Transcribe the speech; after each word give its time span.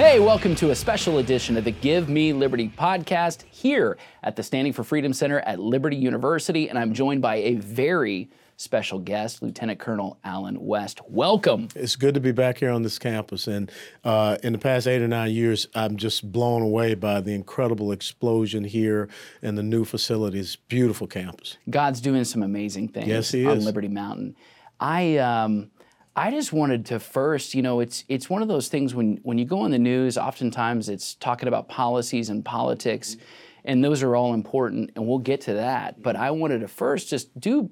Hey, 0.00 0.18
welcome 0.18 0.54
to 0.54 0.70
a 0.70 0.74
special 0.74 1.18
edition 1.18 1.58
of 1.58 1.64
the 1.64 1.72
Give 1.72 2.08
Me 2.08 2.32
Liberty 2.32 2.72
podcast 2.74 3.42
here 3.50 3.98
at 4.22 4.34
the 4.34 4.42
Standing 4.42 4.72
for 4.72 4.82
Freedom 4.82 5.12
Center 5.12 5.40
at 5.40 5.60
Liberty 5.60 5.96
University. 5.96 6.70
And 6.70 6.78
I'm 6.78 6.94
joined 6.94 7.20
by 7.20 7.36
a 7.36 7.56
very 7.56 8.30
special 8.56 8.98
guest, 8.98 9.42
Lieutenant 9.42 9.78
Colonel 9.78 10.18
Allen 10.24 10.56
West. 10.58 11.02
Welcome. 11.06 11.68
It's 11.76 11.96
good 11.96 12.14
to 12.14 12.20
be 12.20 12.32
back 12.32 12.56
here 12.56 12.70
on 12.70 12.80
this 12.80 12.98
campus. 12.98 13.46
And 13.46 13.70
uh, 14.02 14.38
in 14.42 14.54
the 14.54 14.58
past 14.58 14.86
eight 14.86 15.02
or 15.02 15.06
nine 15.06 15.32
years, 15.32 15.68
I'm 15.74 15.98
just 15.98 16.32
blown 16.32 16.62
away 16.62 16.94
by 16.94 17.20
the 17.20 17.34
incredible 17.34 17.92
explosion 17.92 18.64
here 18.64 19.06
and 19.42 19.58
the 19.58 19.62
new 19.62 19.84
facilities. 19.84 20.56
Beautiful 20.56 21.08
campus. 21.08 21.58
God's 21.68 22.00
doing 22.00 22.24
some 22.24 22.42
amazing 22.42 22.88
things 22.88 23.06
Yes, 23.06 23.30
he 23.32 23.44
on 23.44 23.58
is. 23.58 23.66
Liberty 23.66 23.88
Mountain. 23.88 24.34
I 24.80 25.18
um, 25.18 25.70
I 26.16 26.30
just 26.30 26.52
wanted 26.52 26.86
to 26.86 26.98
first, 26.98 27.54
you 27.54 27.62
know, 27.62 27.80
it's 27.80 28.04
it's 28.08 28.28
one 28.28 28.42
of 28.42 28.48
those 28.48 28.68
things 28.68 28.94
when 28.94 29.20
when 29.22 29.38
you 29.38 29.44
go 29.44 29.60
on 29.60 29.70
the 29.70 29.78
news, 29.78 30.18
oftentimes 30.18 30.88
it's 30.88 31.14
talking 31.14 31.48
about 31.48 31.68
policies 31.68 32.28
and 32.30 32.44
politics, 32.44 33.14
mm-hmm. 33.14 33.24
and 33.66 33.84
those 33.84 34.02
are 34.02 34.16
all 34.16 34.34
important, 34.34 34.90
and 34.96 35.06
we'll 35.06 35.18
get 35.18 35.40
to 35.42 35.54
that. 35.54 36.02
But 36.02 36.16
I 36.16 36.32
wanted 36.32 36.60
to 36.60 36.68
first 36.68 37.08
just 37.08 37.38
do 37.38 37.70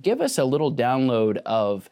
give 0.00 0.20
us 0.20 0.38
a 0.38 0.44
little 0.44 0.72
download 0.72 1.38
of 1.38 1.88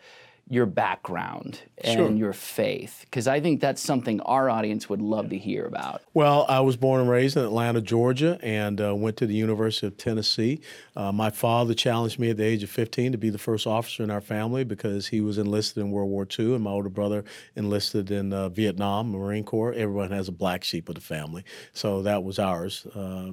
your 0.51 0.67
background 0.67 1.61
and 1.85 1.97
Sure. 1.97 2.11
your 2.11 2.33
faith, 2.33 3.03
because 3.05 3.29
I 3.29 3.39
think 3.41 3.61
that's 3.61 3.81
something 3.81 4.21
our 4.23 4.51
audience 4.51 4.89
would 4.89 5.01
love 5.01 5.31
to 5.31 5.39
hear 5.39 5.65
about. 5.65 6.03
Well, 6.13 6.45
I 6.49 6.59
was 6.59 6.77
born 6.77 7.01
and 7.01 7.09
raised 7.09 7.37
in 7.37 7.45
Atlanta, 7.45 7.81
Georgia, 7.81 8.37
and 8.43 8.81
uh, 8.81 8.95
went 8.97 9.17
to 9.19 9.27
the 9.27 9.35
University 9.35 9.87
of 9.87 9.97
Tennessee. 9.97 10.61
Uh, 10.97 11.13
my 11.13 11.31
father 11.31 11.73
challenged 11.73 12.19
me 12.19 12.31
at 12.31 12.37
the 12.37 12.45
age 12.45 12.65
of 12.65 12.69
15 12.71 13.13
to 13.13 13.19
be 13.19 13.31
the 13.31 13.39
first 13.39 13.65
officer 13.65 14.03
in 14.03 14.11
our 14.11 14.21
family 14.21 14.65
because 14.65 15.07
he 15.07 15.21
was 15.21 15.39
enlisted 15.39 15.79
in 15.79 15.93
World 15.93 16.11
War 16.11 16.27
II, 16.39 16.57
and 16.57 16.65
my 16.65 16.71
older 16.73 16.89
brother 16.89 17.25
enlisted 17.55 18.11
in 18.11 18.33
uh, 18.33 18.49
Vietnam, 18.49 19.13
Marine 19.13 19.45
Corps. 19.45 19.73
Everyone 19.73 20.11
has 20.11 20.27
a 20.27 20.33
black 20.33 20.65
sheep 20.65 20.89
of 20.89 20.97
the 20.97 21.01
family, 21.01 21.45
so 21.73 22.03
that 22.03 22.25
was 22.25 22.41
ours. 22.41 22.87
Uh, 22.93 23.31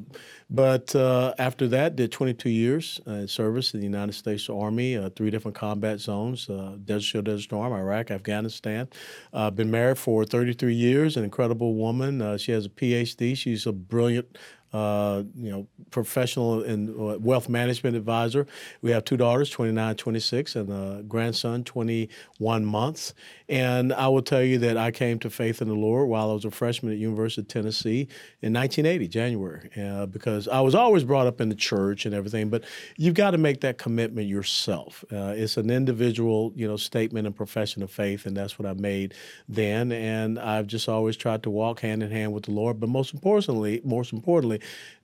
but 0.52 0.96
uh, 0.96 1.34
after 1.40 1.68
that, 1.70 1.96
did 1.96 2.12
22 2.12 2.50
years 2.50 3.02
uh, 3.08 3.12
in 3.12 3.28
service 3.28 3.74
in 3.74 3.80
the 3.80 3.86
United 3.86 4.14
States 4.14 4.50
Army, 4.50 4.96
uh, 4.96 5.10
three 5.10 5.32
different 5.32 5.58
combat 5.58 6.00
zones: 6.00 6.48
uh, 6.50 6.76
Shield, 7.08 7.26
Desert 7.26 7.44
Storm, 7.44 7.74
Iraq, 7.74 8.12
Afghanistan. 8.12 8.88
Uh, 9.34 9.50
been 9.50 9.72
married 9.72 9.98
for 9.98 10.26
33 10.26 10.74
years. 10.74 11.18
An 11.18 11.24
incredible 11.24 11.76
woman. 11.76 12.22
Uh, 12.22 12.38
she 12.38 12.52
has 12.52 12.66
a 12.66 12.70
PhD. 12.70 13.36
She's 13.36 13.66
a 13.66 13.72
brilliant. 13.72 14.38
Uh, 14.74 15.24
you 15.36 15.50
know, 15.50 15.66
professional 15.92 16.62
and 16.62 16.90
uh, 16.90 17.18
wealth 17.20 17.48
management 17.48 17.96
advisor. 17.96 18.46
We 18.82 18.92
have 18.92 19.06
two 19.06 19.16
daughters, 19.16 19.50
29, 19.50 19.96
26, 19.96 20.56
and 20.58 20.70
a 20.70 21.04
grandson, 21.04 21.64
21 21.64 22.66
months. 22.66 23.14
And 23.48 23.94
I 23.94 24.10
will 24.10 24.22
tell 24.22 24.44
you 24.44 24.58
that 24.60 24.76
I 24.76 24.92
came 24.92 25.20
to 25.20 25.30
faith 25.30 25.62
in 25.62 25.70
the 25.70 25.74
Lord 25.74 26.10
while 26.10 26.32
I 26.32 26.34
was 26.34 26.44
a 26.44 26.52
freshman 26.52 26.92
at 26.92 26.98
University 26.98 27.42
of 27.42 27.48
Tennessee 27.48 28.10
in 28.42 28.52
1980, 28.52 29.08
January, 29.08 29.70
uh, 29.82 30.06
because 30.06 30.50
I 30.50 30.60
was 30.60 30.76
always 30.76 31.06
brought 31.06 31.28
up 31.28 31.40
in 31.40 31.48
the 31.48 31.56
church 31.56 32.06
and 32.06 32.14
everything. 32.14 32.50
But 32.50 32.66
you've 32.98 33.14
got 33.14 33.32
to 33.32 33.38
make 33.38 33.62
that 33.62 33.78
commitment 33.78 34.28
yourself. 34.28 35.06
Uh, 35.12 35.34
it's 35.38 35.56
an 35.56 35.70
individual, 35.70 36.52
you 36.56 36.68
know, 36.68 36.76
statement 36.76 37.26
and 37.26 37.36
profession 37.36 37.84
of 37.84 37.90
faith, 37.90 38.26
and 38.26 38.36
that's 38.36 38.60
what 38.60 38.68
I 38.68 38.74
made 38.74 39.14
then. 39.48 39.94
And 39.94 40.38
I've 40.38 40.68
just 40.68 40.90
always 40.90 41.16
tried 41.16 41.44
to 41.44 41.50
walk 41.50 41.80
hand 41.80 42.04
in 42.04 42.12
hand 42.12 42.34
with 42.34 42.44
the 42.44 42.52
Lord. 42.52 42.82
But 42.82 42.90
most 42.90 43.14
importantly, 43.14 43.80
most 43.86 44.12
importantly, 44.12 44.57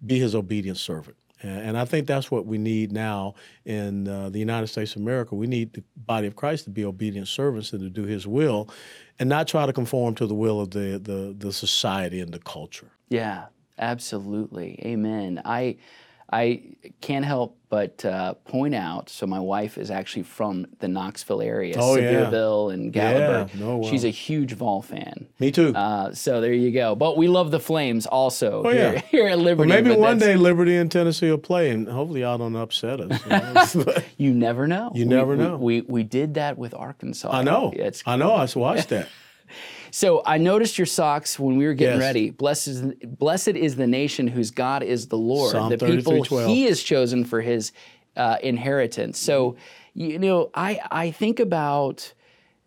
be 0.06 0.20
His 0.20 0.36
obedient 0.36 0.78
servant. 0.78 1.18
And 1.42 1.78
I 1.78 1.84
think 1.84 2.08
that's 2.08 2.32
what 2.32 2.46
we 2.46 2.58
need 2.58 2.94
now 2.94 3.36
in 3.66 4.08
uh, 4.08 4.30
the 4.30 4.40
United 4.40 4.68
States 4.68 4.96
of 4.96 5.02
America. 5.02 5.36
We 5.36 5.46
need 5.46 5.74
the 5.74 5.84
body 5.98 6.26
of 6.26 6.38
Christ 6.38 6.64
to 6.64 6.70
be 6.70 6.86
obedient 6.86 7.28
servants 7.28 7.74
and 7.74 7.82
to 7.82 7.90
do 7.90 8.04
His 8.04 8.26
will, 8.26 8.70
and 9.20 9.28
not 9.28 9.48
try 9.50 9.66
to 9.66 9.74
conform 9.74 10.16
to 10.16 10.26
the 10.26 10.34
will 10.34 10.62
of 10.62 10.72
the 10.72 11.00
the, 11.04 11.36
the 11.38 11.52
society 11.52 12.22
and 12.22 12.34
the 12.34 12.40
culture. 12.40 12.92
Yeah, 13.10 13.48
absolutely. 13.78 14.80
Amen. 14.86 15.42
I 15.44 15.76
I 16.34 16.62
can't 17.02 17.24
help 17.26 17.58
but 17.70 18.06
uh, 18.06 18.34
point 18.46 18.76
out. 18.76 19.10
So 19.10 19.26
my 19.26 19.40
wife 19.40 19.78
is 19.80 19.90
actually 19.90 20.24
from 20.24 20.68
the 20.80 20.88
Knoxville 20.88 21.42
area, 21.42 21.76
Oh, 21.80 21.96
yeah. 21.96 22.04
Sevierville 22.30 22.72
and 22.74 22.94
Gallup. 22.94 23.50
Yeah. 23.56 23.66
Wow. 23.66 23.90
She's 23.90 24.04
a 24.04 24.10
huge 24.10 24.54
Vol 24.54 24.82
fan. 24.84 25.26
Me 25.40 25.50
too. 25.52 25.74
Uh, 25.76 26.14
so 26.14 26.40
there 26.40 26.54
you 26.54 26.72
go. 26.72 26.96
But 26.96 27.18
we 27.18 27.28
love 27.28 27.50
the 27.52 27.60
Flames 27.60 28.06
also 28.06 28.62
Oh, 28.66 28.70
here, 28.70 28.94
yeah. 28.94 29.02
here 29.10 29.28
at 29.28 29.40
Liberty. 29.40 29.70
Well, 29.72 29.82
maybe 29.82 29.96
one 29.96 30.20
day 30.20 30.36
Liberty 30.36 30.76
and 30.78 30.92
Tennessee 30.92 31.32
will 31.32 31.40
play, 31.40 31.72
and 31.72 31.88
hopefully 31.88 32.22
y'all 32.22 32.38
don't 32.38 32.56
upset 32.56 33.00
us. 33.02 33.24
you 33.76 33.84
know? 33.86 33.94
You 34.18 34.34
never 34.34 34.68
know. 34.68 34.92
You 34.94 35.06
We- 35.06 35.16
never 35.16 35.36
we- 35.36 35.44
know. 35.44 35.58
We, 35.58 35.82
we 35.82 36.04
did 36.04 36.36
that 36.36 36.58
with 36.60 36.74
Arkansas. 36.76 37.32
I 37.32 37.42
know. 37.42 37.72
It's 37.76 38.04
I 38.06 38.16
know. 38.18 38.34
I 38.34 38.48
watched 38.56 38.90
that. 38.90 39.10
So 39.94 40.24
I 40.26 40.40
noticed 40.40 40.80
your 40.80 40.88
socks 40.88 41.38
when 41.38 41.56
we 41.56 41.68
were 41.68 41.76
getting 41.76 42.00
Yes. 42.00 42.08
ready. 42.08 42.32
Blessed 42.32 42.68
is, 42.68 42.82
blessed 43.06 43.50
is 43.50 43.76
the 43.76 43.86
nation 43.86 44.28
whose 44.28 44.50
God 44.50 44.82
is 44.82 45.08
the 45.08 45.20
Lord, 45.20 45.52
Psalm 45.52 45.70
the 45.70 45.78
people 45.78 46.24
33:12. 46.24 46.48
He 46.48 46.64
has 46.64 46.82
chosen 46.82 47.24
for 47.24 47.42
His 47.42 47.72
uh, 48.18 48.38
inheritance. 48.42 49.20
So 49.20 49.56
you 49.94 50.18
know, 50.18 50.50
I 50.56 50.80
I 50.90 51.12
think 51.12 51.40
about 51.40 52.12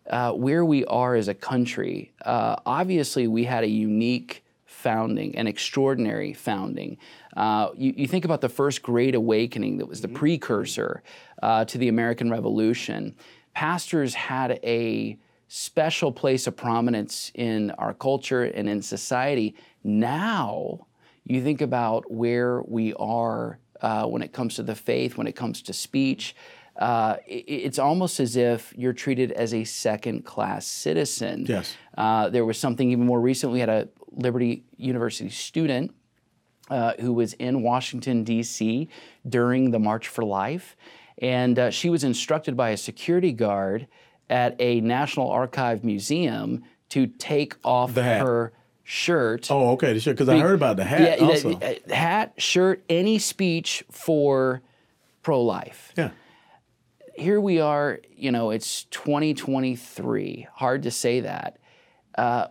uh, 0.09 0.31
where 0.31 0.63
we 0.63 0.85
are 0.85 1.15
as 1.15 1.27
a 1.27 1.33
country. 1.33 2.13
Uh, 2.23 2.55
obviously, 2.65 3.27
we 3.27 3.43
had 3.43 3.65
a 3.65 3.69
unique 3.69 4.45
founding, 4.65 5.35
an 5.35 5.47
extraordinary 5.47 6.31
founding. 6.31 6.97
Uh, 7.35 7.71
you, 7.75 7.93
you 7.97 8.07
think 8.07 8.23
about 8.23 8.39
the 8.39 8.47
first 8.47 8.81
Great 8.81 9.15
Awakening 9.15 9.79
that 9.79 9.85
was 9.87 9.99
the 9.99 10.07
precursor 10.07 11.03
uh, 11.43 11.65
to 11.65 11.77
the 11.77 11.89
American 11.89 12.31
Revolution. 12.31 13.15
Pastors 13.53 14.13
had 14.13 14.61
a 14.63 15.17
special 15.47 16.11
place 16.11 16.47
of 16.47 16.55
prominence 16.55 17.31
in 17.35 17.71
our 17.71 17.93
culture 17.93 18.43
and 18.43 18.67
in 18.69 18.81
society. 18.81 19.55
Now, 19.83 20.87
you 21.23 21.41
think 21.41 21.61
about 21.61 22.11
where 22.11 22.61
we 22.61 22.93
are 22.95 23.59
uh, 23.81 24.05
when 24.05 24.21
it 24.21 24.33
comes 24.33 24.55
to 24.55 24.63
the 24.63 24.75
faith, 24.75 25.17
when 25.17 25.27
it 25.27 25.35
comes 25.35 25.61
to 25.63 25.73
speech. 25.73 26.35
Uh, 26.77 27.15
i- 27.27 27.43
it's 27.47 27.79
almost 27.79 28.19
as 28.19 28.35
if 28.35 28.73
you're 28.77 28.93
treated 28.93 29.31
as 29.33 29.53
a 29.53 29.63
second 29.63 30.25
class 30.25 30.65
citizen. 30.65 31.45
Yes. 31.47 31.75
Uh, 31.97 32.29
there 32.29 32.45
was 32.45 32.57
something 32.57 32.91
even 32.91 33.05
more 33.05 33.21
recent. 33.21 33.51
We 33.51 33.59
had 33.59 33.69
a 33.69 33.87
Liberty 34.11 34.63
University 34.77 35.29
student 35.29 35.93
uh, 36.69 36.93
who 36.99 37.13
was 37.13 37.33
in 37.33 37.61
Washington, 37.61 38.23
D.C. 38.23 38.89
during 39.27 39.71
the 39.71 39.79
March 39.79 40.07
for 40.07 40.23
Life. 40.25 40.75
And 41.19 41.57
uh, 41.57 41.71
she 41.71 41.89
was 41.89 42.03
instructed 42.03 42.55
by 42.57 42.69
a 42.71 42.77
security 42.77 43.31
guard 43.31 43.87
at 44.29 44.55
a 44.59 44.81
National 44.81 45.29
Archive 45.29 45.83
museum 45.83 46.63
to 46.89 47.07
take 47.07 47.55
off 47.63 47.95
her 47.95 48.51
shirt. 48.83 49.49
Oh, 49.51 49.71
okay. 49.71 49.93
the 49.93 49.99
shirt 49.99 50.15
Because 50.15 50.29
I 50.29 50.39
heard 50.39 50.55
about 50.55 50.77
the 50.77 50.83
hat 50.85 51.19
Yeah, 51.19 51.25
also. 51.27 51.55
the- 51.55 51.95
hat, 51.95 52.33
shirt, 52.37 52.83
any 52.89 53.19
speech 53.19 53.83
for 53.91 54.61
pro 55.21 55.41
life. 55.41 55.93
yeah. 55.97 56.11
Here 57.15 57.41
we 57.41 57.59
are, 57.59 57.99
you 58.15 58.31
know, 58.31 58.51
it's 58.51 58.83
2023. 58.85 60.47
Hard 60.53 60.83
to 60.83 60.91
say 60.91 61.21
that. 61.21 61.57
Uh, 62.15 62.47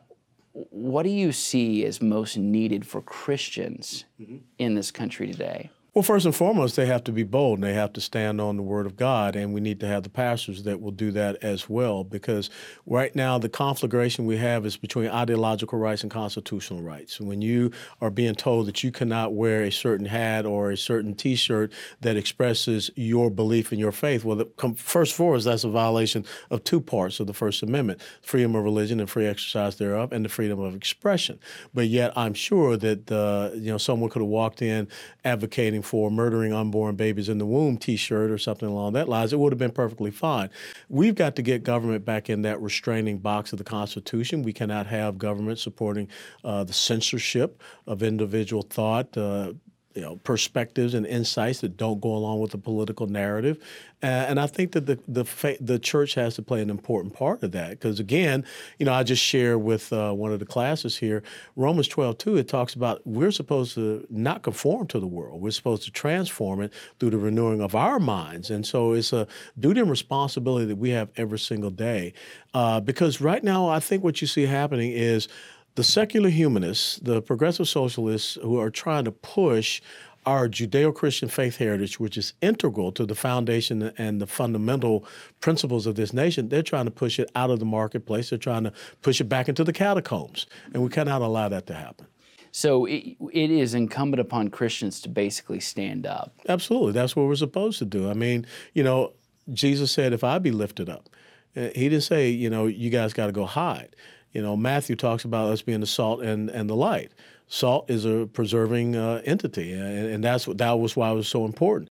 what 0.53 1.04
do 1.04 1.10
you 1.10 1.31
see 1.32 1.84
as 1.84 2.03
most 2.03 2.36
needed 2.36 2.86
for 2.86 3.00
Christians 3.03 4.04
Mm-hmm. 4.20 4.38
in 4.59 4.75
this 4.75 4.91
country 4.91 5.31
today? 5.31 5.70
Well, 5.97 6.03
first 6.03 6.27
and 6.27 6.37
foremost, 6.37 6.77
they 6.77 6.84
have 6.84 7.05
to 7.05 7.11
be 7.11 7.23
bold 7.23 7.57
and 7.57 7.65
they 7.65 7.73
have 7.73 7.95
to 7.95 8.03
stand 8.03 8.39
on 8.39 8.59
the 8.59 8.62
word 8.62 8.84
of 8.84 8.99
God. 8.99 9.34
And 9.34 9.55
we 9.55 9.62
need 9.62 9.81
to 9.81 9.87
have 9.87 10.03
the 10.03 10.11
pastors 10.11 10.65
that 10.65 10.79
will 10.79 10.91
do 10.91 11.11
that 11.12 11.43
as 11.43 11.71
well. 11.71 12.05
Because 12.05 12.51
right 12.84 13.17
now, 13.17 13.39
the 13.39 13.49
conflagration 13.49 14.27
we 14.27 14.37
have 14.37 14.67
is 14.67 14.77
between 14.77 15.09
ideological 15.09 15.79
rights 15.79 16.03
and 16.03 16.11
constitutional 16.11 16.83
rights. 16.83 17.19
When 17.19 17.41
you 17.41 17.71
are 18.03 18.11
being 18.11 18.34
told 18.34 18.67
that 18.67 18.84
you 18.84 18.93
cannot 18.93 19.33
wear 19.33 19.62
a 19.62 19.73
certain 19.73 20.05
hat 20.05 20.45
or 20.45 20.71
a 20.71 20.77
certain 20.77 21.15
t 21.15 21.34
shirt 21.34 21.73
that 22.03 22.19
expresses 22.19 22.91
your 22.95 23.31
belief 23.31 23.73
in 23.73 23.78
your 23.78 23.91
faith, 23.91 24.23
well, 24.23 24.37
the, 24.37 24.75
first 24.77 25.15
for 25.15 25.34
us, 25.34 25.45
that's 25.45 25.65
a 25.65 25.71
violation 25.71 26.27
of 26.51 26.63
two 26.63 26.83
parts 26.83 27.21
of 27.21 27.27
the 27.27 27.33
First 27.33 27.63
Amendment 27.63 28.03
freedom 28.21 28.54
of 28.54 28.65
religion 28.65 29.01
and 29.01 29.09
free 29.09 29.25
exercise 29.25 29.77
thereof, 29.77 30.13
and 30.13 30.27
the 30.27 30.28
freedom 30.28 30.60
of 30.60 30.75
expression. 30.75 31.39
But 31.72 31.89
yet, 31.89 32.13
I'm 32.19 32.34
sure 32.34 32.77
that 32.77 33.10
uh, 33.10 33.53
you 33.54 33.72
know 33.72 33.78
someone 33.78 34.10
could 34.10 34.21
have 34.21 34.28
walked 34.28 34.60
in 34.60 34.89
advocating 35.25 35.84
for 35.86 36.10
murdering 36.10 36.53
unborn 36.53 36.97
babies 36.97 37.28
in 37.28 37.38
the 37.38 37.47
womb 37.47 37.78
T-shirt 37.78 38.30
or 38.30 38.38
something 38.38 38.68
along 38.68 38.94
that 38.94 39.09
lines. 39.09 39.33
It 39.33 39.38
would 39.38 39.53
have 39.53 39.59
been 39.59 39.71
perfectly 39.71 40.10
fine. 40.10 40.50
We've 40.88 41.15
got 41.15 41.36
to 41.36 41.42
get 41.42 41.62
government 41.62 42.04
back 42.04 42.28
in 42.28 42.42
that 42.42 42.60
restraining 42.60 43.18
box 43.18 43.53
of 43.53 43.59
the 43.59 43.65
Constitution. 43.65 44.42
We 44.42 44.53
cannot 44.53 44.86
have 44.86 45.16
government 45.16 45.59
supporting 45.59 46.09
uh, 46.44 46.65
the 46.65 46.72
censorship 46.72 47.62
of 47.86 48.03
individual 48.03 48.62
thought. 48.62 49.16
Uh, 49.16 49.53
you 49.97 50.03
know, 50.03 50.16
perspectives 50.16 50.95
and 50.95 51.07
insights 51.07 51.60
that 51.63 51.77
don't 51.77 52.01
go 52.01 52.15
along 52.15 52.41
with 52.41 52.51
the 52.51 52.59
political 52.59 53.07
narrative, 53.07 53.59
uh, 54.03 54.07
and 54.07 54.39
I 54.39 54.47
think 54.47 54.72
that 54.72 54.84
the 54.84 54.98
the 55.09 55.25
fa- 55.25 55.57
the 55.59 55.78
church 55.78 56.15
has 56.15 56.34
to 56.34 56.43
play 56.43 56.60
an 56.60 56.69
important 56.69 57.15
part 57.15 57.43
of 57.43 57.53
that 57.53 57.71
because 57.71 57.98
again, 57.98 58.45
you 58.78 58.84
know, 58.84 58.93
I 58.93 59.03
just 59.03 59.22
share 59.22 59.59
with 59.59 59.93
uh, 59.93 60.13
one 60.13 60.33
of 60.33 60.39
the 60.39 60.45
classes 60.47 60.98
here, 60.98 61.22
Romans 61.57 61.89
twelve 61.89 62.19
two. 62.19 62.37
It 62.37 62.47
talks 62.47 62.75
about 62.75 63.01
we're 63.07 63.31
supposed 63.31 63.75
to 63.75 64.07
not 64.10 64.43
conform 64.43 64.87
to 64.89 65.01
the 65.01 65.07
world. 65.07 65.41
We're 65.41 65.51
supposed 65.51 65.84
to 65.84 65.91
transform 65.91 66.60
it 66.60 66.72
through 67.01 67.10
the 67.10 67.19
renewing 67.19 67.63
of 67.63 67.75
our 67.75 67.99
minds, 67.99 68.51
and 68.51 68.66
so 68.66 68.92
it's 68.92 69.15
a 69.15 69.27
duty 69.59 69.81
and 69.81 69.91
responsibility 69.91 70.66
that 70.66 70.77
we 70.77 70.91
have 70.91 71.09
every 71.16 71.39
single 71.39 71.71
day. 71.71 72.13
Uh, 72.53 72.81
because 72.81 73.21
right 73.21 73.42
now, 73.42 73.69
I 73.69 73.81
think 73.81 74.04
what 74.04 74.21
you 74.21 74.27
see 74.27 74.47
happening 74.47 74.92
is 74.92 75.28
the 75.77 75.84
secular 75.84 76.31
humanists, 76.31 76.97
the 76.97 77.23
progressive 77.23 77.69
socialists 77.69 78.37
who 78.43 78.59
are 78.59 78.71
trying 78.71 79.05
to 79.05 79.13
push 79.13 79.81
our 80.25 80.49
Judeo 80.49 80.93
Christian 80.93 81.28
faith 81.28 81.59
heritage, 81.59 82.01
which 82.01 82.19
is 82.19 82.33
integral 82.43 82.91
to 82.93 83.07
the 83.07 83.15
foundation 83.15 83.93
and 83.97 84.21
the 84.21 84.27
fundamental 84.27 85.05
principles 85.41 85.87
of 85.87 85.95
this 85.95 86.13
nation, 86.13 86.49
they're 86.49 86.63
trying 86.63 86.87
to 86.87 86.91
push 86.91 87.21
it 87.21 87.31
out 87.37 87.51
of 87.51 87.61
the 87.61 87.65
marketplace. 87.65 88.31
They're 88.31 88.39
trying 88.39 88.65
to 88.65 88.73
push 89.03 89.21
it 89.21 89.25
back 89.25 89.49
into 89.49 89.63
the 89.63 89.73
catacombs. 89.73 90.47
And 90.75 90.83
we 90.83 90.89
cannot 90.89 91.23
allow 91.23 91.49
that 91.51 91.67
to 91.69 91.75
happen. 91.75 92.07
So 92.51 92.87
it, 92.87 93.17
it 93.33 93.51
is 93.51 93.75
incumbent 93.75 94.21
upon 94.21 94.49
Christians 94.49 95.01
to 95.03 95.09
basically 95.09 95.61
stand 95.61 96.07
up. 96.07 96.34
Absolutely. 96.49 96.93
That's 96.93 97.15
what 97.15 97.27
we're 97.27 97.37
supposed 97.37 97.78
to 97.78 97.84
do. 97.84 98.11
I 98.11 98.15
mean, 98.15 98.47
you 98.73 98.83
know, 98.83 99.13
Jesus 99.53 99.93
said, 99.93 100.13
if 100.13 100.25
I 100.25 100.39
be 100.39 100.51
lifted 100.51 100.89
up, 100.89 101.09
uh, 101.57 101.69
he 101.75 101.89
didn't 101.89 102.03
say, 102.03 102.31
you 102.31 102.51
know, 102.51 102.67
you 102.67 102.91
guys 102.91 103.13
got 103.13 103.27
to 103.27 103.33
go 103.33 103.45
hide. 103.45 103.95
You 104.36 104.42
know, 104.42 104.54
Matthew 104.54 104.97
talks 104.97 105.24
about 105.24 105.50
us 105.50 105.62
being 105.62 105.80
the 105.80 105.86
salt 105.86 106.21
and, 106.21 106.50
and 106.50 106.68
the 106.68 106.77
light 106.77 107.10
salt 107.47 107.88
is 107.88 108.04
a 108.04 108.28
preserving 108.30 108.94
uh, 108.94 109.22
entity, 109.24 109.72
and, 109.72 110.10
and 110.10 110.22
that's 110.22 110.47
what, 110.47 110.59
that 110.59 110.78
was 110.78 110.94
why 110.94 111.10
it 111.10 111.15
was 111.15 111.27
so 111.27 111.47
important. 111.47 111.88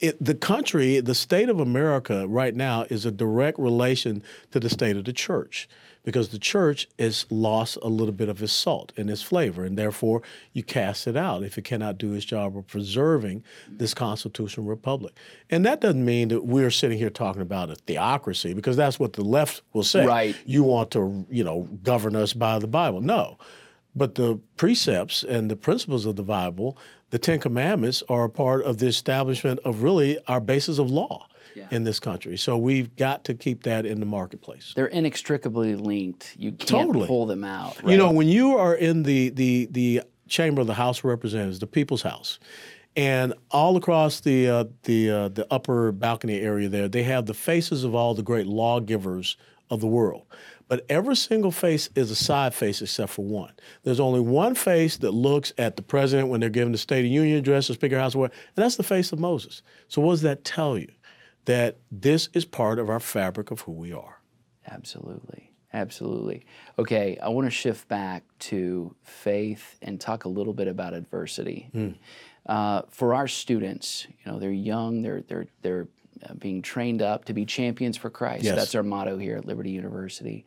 It, 0.00 0.16
the 0.18 0.34
country, 0.34 1.00
the 1.00 1.14
state 1.14 1.50
of 1.50 1.60
America 1.60 2.26
right 2.26 2.54
now 2.54 2.86
is 2.88 3.04
a 3.04 3.10
direct 3.10 3.58
relation 3.58 4.22
to 4.52 4.60
the 4.60 4.70
state 4.70 4.96
of 4.96 5.04
the 5.04 5.12
church 5.12 5.68
because 6.04 6.28
the 6.28 6.38
church 6.38 6.86
has 6.98 7.26
lost 7.30 7.78
a 7.82 7.88
little 7.88 8.12
bit 8.12 8.28
of 8.28 8.40
its 8.42 8.52
salt 8.52 8.92
and 8.96 9.10
its 9.10 9.22
flavor, 9.22 9.64
and 9.64 9.76
therefore 9.76 10.22
you 10.52 10.62
cast 10.62 11.06
it 11.06 11.16
out 11.16 11.42
if 11.42 11.58
it 11.58 11.62
cannot 11.62 11.98
do 11.98 12.12
its 12.12 12.24
job 12.24 12.56
of 12.56 12.66
preserving 12.66 13.42
this 13.68 13.94
constitutional 13.94 14.66
republic. 14.66 15.14
And 15.50 15.64
that 15.66 15.80
doesn't 15.80 16.04
mean 16.04 16.28
that 16.28 16.44
we're 16.44 16.70
sitting 16.70 16.98
here 16.98 17.10
talking 17.10 17.42
about 17.42 17.70
a 17.70 17.74
theocracy 17.74 18.54
because 18.54 18.76
that's 18.76 19.00
what 19.00 19.14
the 19.14 19.24
left 19.24 19.62
will 19.72 19.82
say. 19.82 20.06
Right. 20.06 20.36
You 20.44 20.62
want 20.62 20.90
to, 20.92 21.26
you 21.30 21.42
know, 21.42 21.62
govern 21.82 22.14
us 22.14 22.34
by 22.34 22.58
the 22.58 22.68
Bible. 22.68 23.00
No. 23.00 23.38
But 23.96 24.16
the 24.16 24.40
precepts 24.56 25.22
and 25.22 25.50
the 25.50 25.56
principles 25.56 26.04
of 26.04 26.16
the 26.16 26.22
Bible, 26.22 26.76
the 27.10 27.18
Ten 27.18 27.38
Commandments, 27.38 28.02
are 28.08 28.24
a 28.24 28.30
part 28.30 28.64
of 28.64 28.78
the 28.78 28.86
establishment 28.86 29.60
of 29.64 29.82
really 29.82 30.18
our 30.26 30.40
basis 30.40 30.78
of 30.78 30.90
law 30.90 31.28
yeah. 31.54 31.68
in 31.70 31.84
this 31.84 32.00
country. 32.00 32.36
So 32.36 32.56
we've 32.56 32.94
got 32.96 33.24
to 33.24 33.34
keep 33.34 33.62
that 33.64 33.86
in 33.86 34.00
the 34.00 34.06
marketplace. 34.06 34.72
They're 34.74 34.86
inextricably 34.86 35.76
linked. 35.76 36.34
You 36.38 36.52
can't 36.52 36.88
totally. 36.88 37.06
pull 37.06 37.26
them 37.26 37.44
out. 37.44 37.82
Right? 37.82 37.92
You 37.92 37.98
know, 37.98 38.10
when 38.10 38.28
you 38.28 38.56
are 38.58 38.74
in 38.74 39.02
the 39.02 39.30
the 39.30 39.68
the 39.70 40.02
chamber 40.28 40.60
of 40.60 40.66
the 40.66 40.74
House 40.74 40.98
of 40.98 41.04
Representatives, 41.04 41.58
the 41.58 41.66
People's 41.66 42.02
House, 42.02 42.38
and 42.96 43.34
all 43.50 43.76
across 43.76 44.20
the 44.20 44.48
uh, 44.48 44.64
the 44.84 45.10
uh, 45.10 45.28
the 45.28 45.46
upper 45.50 45.92
balcony 45.92 46.40
area 46.40 46.68
there, 46.68 46.88
they 46.88 47.02
have 47.02 47.26
the 47.26 47.34
faces 47.34 47.84
of 47.84 47.94
all 47.94 48.14
the 48.14 48.22
great 48.22 48.46
lawgivers 48.46 49.36
of 49.70 49.80
the 49.80 49.86
world. 49.86 50.26
But 50.66 50.86
every 50.88 51.16
single 51.16 51.50
face 51.50 51.90
is 51.94 52.10
a 52.10 52.14
side 52.14 52.54
face 52.54 52.80
except 52.80 53.12
for 53.12 53.24
one. 53.24 53.52
There's 53.82 54.00
only 54.00 54.20
one 54.20 54.54
face 54.54 54.96
that 54.98 55.10
looks 55.10 55.52
at 55.58 55.76
the 55.76 55.82
president 55.82 56.28
when 56.28 56.40
they're 56.40 56.48
giving 56.48 56.72
the 56.72 56.78
State 56.78 57.04
of 57.04 57.10
Union 57.10 57.36
address, 57.36 57.68
the 57.68 57.74
Speaker 57.74 57.96
of 57.96 58.12
the 58.12 58.18
House, 58.18 58.30
and 58.30 58.32
that's 58.54 58.76
the 58.76 58.82
face 58.82 59.12
of 59.12 59.18
Moses. 59.18 59.62
So 59.88 60.00
what 60.00 60.14
does 60.14 60.22
that 60.22 60.44
tell 60.44 60.78
you? 60.78 60.90
That 61.44 61.76
this 61.90 62.28
is 62.32 62.44
part 62.44 62.78
of 62.78 62.88
our 62.88 63.00
fabric 63.00 63.50
of 63.50 63.62
who 63.62 63.72
we 63.72 63.92
are. 63.92 64.20
Absolutely. 64.66 65.50
Absolutely. 65.74 66.46
Okay, 66.78 67.18
I 67.20 67.28
want 67.28 67.46
to 67.48 67.50
shift 67.50 67.88
back 67.88 68.22
to 68.38 68.94
faith 69.02 69.76
and 69.82 70.00
talk 70.00 70.24
a 70.24 70.28
little 70.28 70.52
bit 70.52 70.68
about 70.68 70.94
adversity. 70.94 71.68
Mm. 71.74 71.96
Uh, 72.46 72.82
for 72.88 73.12
our 73.12 73.26
students, 73.26 74.06
you 74.08 74.30
know, 74.30 74.38
they're 74.38 74.52
young, 74.52 75.02
they're 75.02 75.22
they're 75.22 75.46
they're 75.62 75.88
uh, 76.22 76.34
being 76.34 76.62
trained 76.62 77.02
up 77.02 77.24
to 77.24 77.32
be 77.32 77.44
champions 77.44 77.96
for 77.96 78.08
Christ. 78.08 78.44
Yes. 78.44 78.54
That's 78.56 78.74
our 78.76 78.84
motto 78.84 79.18
here 79.18 79.36
at 79.36 79.46
Liberty 79.46 79.70
University. 79.70 80.44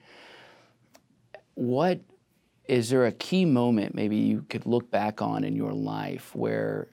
What 1.56 2.00
is 2.68 2.90
there 2.90 3.06
a 3.06 3.12
key 3.12 3.46
moment 3.46 3.96
maybe 3.96 4.16
you 4.16 4.46
could 4.50 4.66
look 4.66 4.90
back 4.92 5.22
on 5.22 5.44
in 5.44 5.56
your 5.56 5.74
life 5.74 6.36
where 6.36 6.88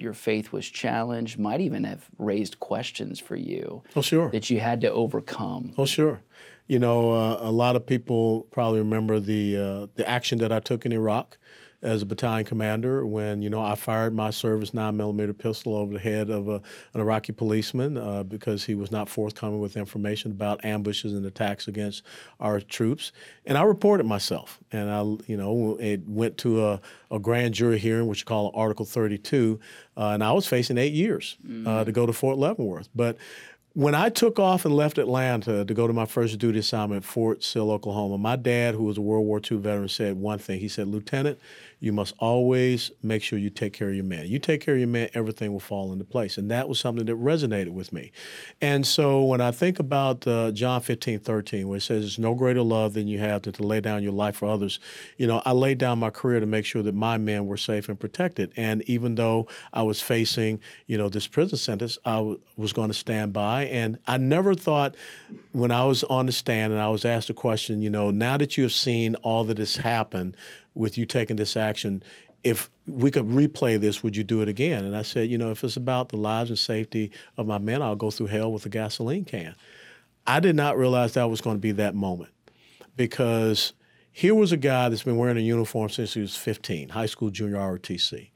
your 0.00 0.14
faith 0.14 0.52
was 0.52 0.68
challenged, 0.68 1.38
might 1.38 1.60
even 1.60 1.84
have 1.84 2.08
raised 2.18 2.60
questions 2.60 3.20
for 3.20 3.36
you? 3.36 3.82
Oh, 3.94 4.02
sure. 4.02 4.30
That 4.30 4.50
you 4.50 4.60
had 4.60 4.80
to 4.82 4.90
overcome. 4.90 5.74
Oh, 5.76 5.86
sure. 5.86 6.22
You 6.66 6.78
know, 6.78 7.12
uh, 7.12 7.38
a 7.40 7.50
lot 7.50 7.74
of 7.76 7.84
people 7.84 8.46
probably 8.50 8.78
remember 8.78 9.18
the 9.18 9.56
uh, 9.56 9.86
the 9.96 10.08
action 10.08 10.38
that 10.38 10.52
I 10.52 10.60
took 10.60 10.86
in 10.86 10.92
Iraq 10.92 11.36
as 11.82 12.02
a 12.02 12.06
battalion 12.06 12.44
commander 12.44 13.06
when 13.06 13.40
you 13.40 13.48
know 13.48 13.62
I 13.62 13.74
fired 13.74 14.14
my 14.14 14.30
service 14.30 14.74
nine 14.74 14.96
millimeter 14.96 15.32
pistol 15.32 15.74
over 15.74 15.94
the 15.94 15.98
head 15.98 16.28
of 16.28 16.48
a, 16.48 16.60
an 16.94 17.00
Iraqi 17.00 17.32
policeman 17.32 17.96
uh, 17.96 18.22
because 18.22 18.64
he 18.64 18.74
was 18.74 18.90
not 18.90 19.08
forthcoming 19.08 19.60
with 19.60 19.76
information 19.76 20.30
about 20.30 20.64
ambushes 20.64 21.14
and 21.14 21.24
attacks 21.24 21.68
against 21.68 22.02
our 22.38 22.60
troops, 22.60 23.12
and 23.46 23.56
I 23.56 23.62
reported 23.62 24.04
myself, 24.04 24.58
and 24.72 24.90
I 24.90 25.00
you 25.26 25.36
know 25.36 25.76
it 25.80 26.06
went 26.06 26.36
to 26.38 26.66
a, 26.66 26.80
a 27.10 27.18
grand 27.18 27.54
jury 27.54 27.78
hearing, 27.78 28.06
which 28.06 28.20
you 28.20 28.26
call 28.26 28.50
Article 28.54 28.84
32, 28.84 29.58
uh, 29.96 30.08
and 30.08 30.22
I 30.22 30.32
was 30.32 30.46
facing 30.46 30.78
eight 30.78 30.92
years 30.92 31.38
mm-hmm. 31.46 31.66
uh, 31.66 31.84
to 31.84 31.92
go 31.92 32.06
to 32.06 32.12
Fort 32.12 32.36
Leavenworth, 32.36 32.88
but 32.94 33.16
when 33.74 33.94
I 33.94 34.08
took 34.08 34.38
off 34.38 34.64
and 34.64 34.74
left 34.74 34.98
Atlanta 34.98 35.64
to 35.64 35.74
go 35.74 35.86
to 35.86 35.92
my 35.92 36.04
first 36.04 36.38
duty 36.38 36.58
assignment 36.58 37.04
at 37.04 37.08
Fort 37.08 37.44
Sill, 37.44 37.70
Oklahoma, 37.70 38.18
my 38.18 38.36
dad, 38.36 38.74
who 38.74 38.82
was 38.82 38.98
a 38.98 39.00
World 39.00 39.26
War 39.26 39.40
II 39.48 39.58
veteran, 39.58 39.88
said 39.88 40.16
one 40.16 40.38
thing. 40.38 40.58
He 40.58 40.68
said, 40.68 40.88
Lieutenant, 40.88 41.38
you 41.80 41.92
must 41.92 42.14
always 42.18 42.90
make 43.02 43.22
sure 43.22 43.38
you 43.38 43.48
take 43.48 43.72
care 43.72 43.88
of 43.88 43.94
your 43.94 44.04
man. 44.04 44.26
You 44.26 44.38
take 44.38 44.60
care 44.60 44.74
of 44.74 44.80
your 44.80 44.88
man, 44.88 45.08
everything 45.14 45.50
will 45.50 45.60
fall 45.60 45.92
into 45.92 46.04
place. 46.04 46.36
And 46.36 46.50
that 46.50 46.68
was 46.68 46.78
something 46.78 47.06
that 47.06 47.16
resonated 47.16 47.70
with 47.70 47.90
me. 47.92 48.12
And 48.60 48.86
so 48.86 49.24
when 49.24 49.40
I 49.40 49.50
think 49.50 49.78
about 49.78 50.26
uh, 50.26 50.50
John 50.52 50.82
15, 50.82 51.20
13, 51.20 51.66
where 51.66 51.78
it 51.78 51.80
says, 51.80 52.02
There's 52.02 52.18
no 52.18 52.34
greater 52.34 52.62
love 52.62 52.92
than 52.92 53.08
you 53.08 53.18
have 53.18 53.42
to 53.42 53.62
lay 53.62 53.80
down 53.80 54.02
your 54.02 54.12
life 54.12 54.36
for 54.36 54.48
others, 54.48 54.78
you 55.16 55.26
know, 55.26 55.40
I 55.46 55.52
laid 55.52 55.78
down 55.78 55.98
my 55.98 56.10
career 56.10 56.38
to 56.38 56.46
make 56.46 56.66
sure 56.66 56.82
that 56.82 56.94
my 56.94 57.16
men 57.16 57.46
were 57.46 57.56
safe 57.56 57.88
and 57.88 57.98
protected. 57.98 58.52
And 58.56 58.82
even 58.82 59.14
though 59.14 59.48
I 59.72 59.82
was 59.82 60.02
facing, 60.02 60.60
you 60.86 60.98
know, 60.98 61.08
this 61.08 61.26
prison 61.26 61.56
sentence, 61.56 61.96
I 62.04 62.16
w- 62.16 62.40
was 62.56 62.74
going 62.74 62.88
to 62.88 62.94
stand 62.94 63.32
by. 63.32 63.64
And 63.64 63.98
I 64.06 64.18
never 64.18 64.54
thought 64.54 64.94
when 65.52 65.70
I 65.70 65.84
was 65.84 66.04
on 66.04 66.26
the 66.26 66.32
stand 66.32 66.74
and 66.74 66.82
I 66.82 66.88
was 66.88 67.06
asked 67.06 67.30
a 67.30 67.34
question, 67.34 67.80
you 67.80 67.90
know, 67.90 68.10
now 68.10 68.36
that 68.36 68.58
you 68.58 68.64
have 68.64 68.72
seen 68.72 69.14
all 69.16 69.44
that 69.44 69.58
has 69.58 69.76
happened, 69.76 70.36
with 70.74 70.98
you 70.98 71.06
taking 71.06 71.36
this 71.36 71.56
action. 71.56 72.02
If 72.42 72.70
we 72.86 73.10
could 73.10 73.26
replay 73.26 73.78
this, 73.78 74.02
would 74.02 74.16
you 74.16 74.24
do 74.24 74.40
it 74.40 74.48
again? 74.48 74.84
And 74.84 74.96
I 74.96 75.02
said, 75.02 75.28
you 75.28 75.36
know, 75.36 75.50
if 75.50 75.62
it's 75.62 75.76
about 75.76 76.08
the 76.08 76.16
lives 76.16 76.50
and 76.50 76.58
safety 76.58 77.10
of 77.36 77.46
my 77.46 77.58
men, 77.58 77.82
I'll 77.82 77.96
go 77.96 78.10
through 78.10 78.28
hell 78.28 78.52
with 78.52 78.64
a 78.66 78.70
gasoline 78.70 79.24
can. 79.24 79.54
I 80.26 80.40
did 80.40 80.56
not 80.56 80.78
realize 80.78 81.14
that 81.14 81.28
was 81.28 81.40
going 81.40 81.56
to 81.56 81.60
be 81.60 81.72
that 81.72 81.94
moment 81.94 82.32
because 82.96 83.72
here 84.12 84.34
was 84.34 84.52
a 84.52 84.56
guy 84.56 84.88
that's 84.88 85.02
been 85.02 85.16
wearing 85.16 85.36
a 85.36 85.40
uniform 85.40 85.88
since 85.88 86.14
he 86.14 86.20
was 86.20 86.36
15, 86.36 86.90
high 86.90 87.06
school, 87.06 87.30
junior 87.30 87.56
ROTC, 87.56 88.30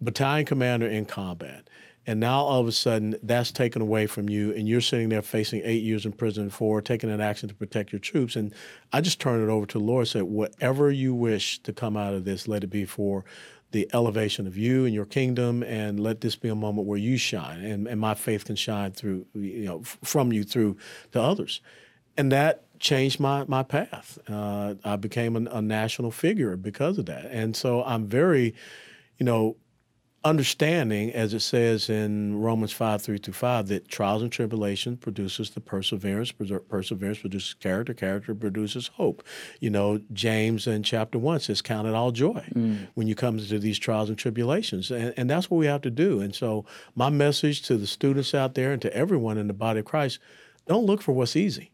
battalion 0.00 0.46
commander 0.46 0.86
in 0.86 1.04
combat. 1.04 1.68
And 2.06 2.20
now 2.20 2.40
all 2.40 2.60
of 2.60 2.68
a 2.68 2.72
sudden 2.72 3.16
that's 3.22 3.50
taken 3.50 3.82
away 3.82 4.06
from 4.06 4.28
you, 4.28 4.52
and 4.52 4.68
you're 4.68 4.80
sitting 4.80 5.08
there 5.08 5.22
facing 5.22 5.62
eight 5.64 5.82
years 5.82 6.06
in 6.06 6.12
prison 6.12 6.50
for 6.50 6.80
taking 6.80 7.10
an 7.10 7.20
action 7.20 7.48
to 7.48 7.54
protect 7.54 7.92
your 7.92 7.98
troops. 7.98 8.36
And 8.36 8.54
I 8.92 9.00
just 9.00 9.20
turned 9.20 9.42
it 9.42 9.50
over 9.50 9.66
to 9.66 9.78
Lord 9.78 10.02
and 10.02 10.08
said, 10.08 10.22
Whatever 10.22 10.90
you 10.90 11.14
wish 11.14 11.58
to 11.64 11.72
come 11.72 11.96
out 11.96 12.14
of 12.14 12.24
this, 12.24 12.46
let 12.46 12.62
it 12.62 12.68
be 12.68 12.84
for 12.84 13.24
the 13.72 13.90
elevation 13.92 14.46
of 14.46 14.56
you 14.56 14.84
and 14.84 14.94
your 14.94 15.04
kingdom, 15.04 15.62
and 15.64 15.98
let 15.98 16.20
this 16.20 16.36
be 16.36 16.48
a 16.48 16.54
moment 16.54 16.86
where 16.86 16.98
you 16.98 17.16
shine, 17.16 17.60
and, 17.60 17.88
and 17.88 18.00
my 18.00 18.14
faith 18.14 18.44
can 18.44 18.56
shine 18.56 18.92
through, 18.92 19.26
you 19.34 19.64
know, 19.64 19.82
from 19.82 20.32
you 20.32 20.44
through 20.44 20.76
to 21.12 21.20
others. 21.20 21.60
And 22.16 22.30
that 22.32 22.62
changed 22.78 23.20
my, 23.20 23.44
my 23.48 23.62
path. 23.62 24.18
Uh, 24.28 24.74
I 24.84 24.96
became 24.96 25.36
a, 25.36 25.50
a 25.50 25.62
national 25.62 26.10
figure 26.10 26.56
because 26.56 26.98
of 26.98 27.06
that. 27.06 27.26
And 27.26 27.56
so 27.56 27.82
I'm 27.84 28.06
very, 28.06 28.54
you 29.18 29.26
know, 29.26 29.56
understanding, 30.24 31.12
as 31.12 31.32
it 31.34 31.40
says 31.40 31.88
in 31.88 32.40
Romans 32.40 32.72
5 32.72 33.00
3 33.00 33.18
through 33.18 33.34
5, 33.34 33.68
that 33.68 33.88
trials 33.88 34.22
and 34.22 34.32
tribulation 34.32 34.96
produces 34.96 35.50
the 35.50 35.60
perseverance, 35.60 36.32
perseverance 36.32 37.18
produces 37.18 37.54
character, 37.54 37.94
character 37.94 38.34
produces 38.34 38.88
hope. 38.88 39.22
You 39.60 39.70
know, 39.70 40.00
James 40.12 40.66
in 40.66 40.82
chapter 40.82 41.18
1 41.18 41.40
says, 41.40 41.62
Count 41.62 41.86
it 41.86 41.94
all 41.94 42.10
joy 42.10 42.44
mm. 42.54 42.88
when 42.94 43.06
you 43.06 43.14
come 43.14 43.38
to 43.38 43.58
these 43.58 43.78
trials 43.78 44.08
and 44.08 44.18
tribulations. 44.18 44.90
And, 44.90 45.14
and 45.16 45.30
that's 45.30 45.50
what 45.50 45.58
we 45.58 45.66
have 45.66 45.82
to 45.82 45.90
do. 45.90 46.20
And 46.20 46.34
so, 46.34 46.64
my 46.94 47.10
message 47.10 47.62
to 47.62 47.76
the 47.76 47.86
students 47.86 48.34
out 48.34 48.54
there 48.54 48.72
and 48.72 48.82
to 48.82 48.94
everyone 48.96 49.38
in 49.38 49.46
the 49.46 49.54
body 49.54 49.80
of 49.80 49.84
Christ 49.84 50.18
don't 50.66 50.86
look 50.86 51.02
for 51.02 51.12
what's 51.12 51.36
easy, 51.36 51.70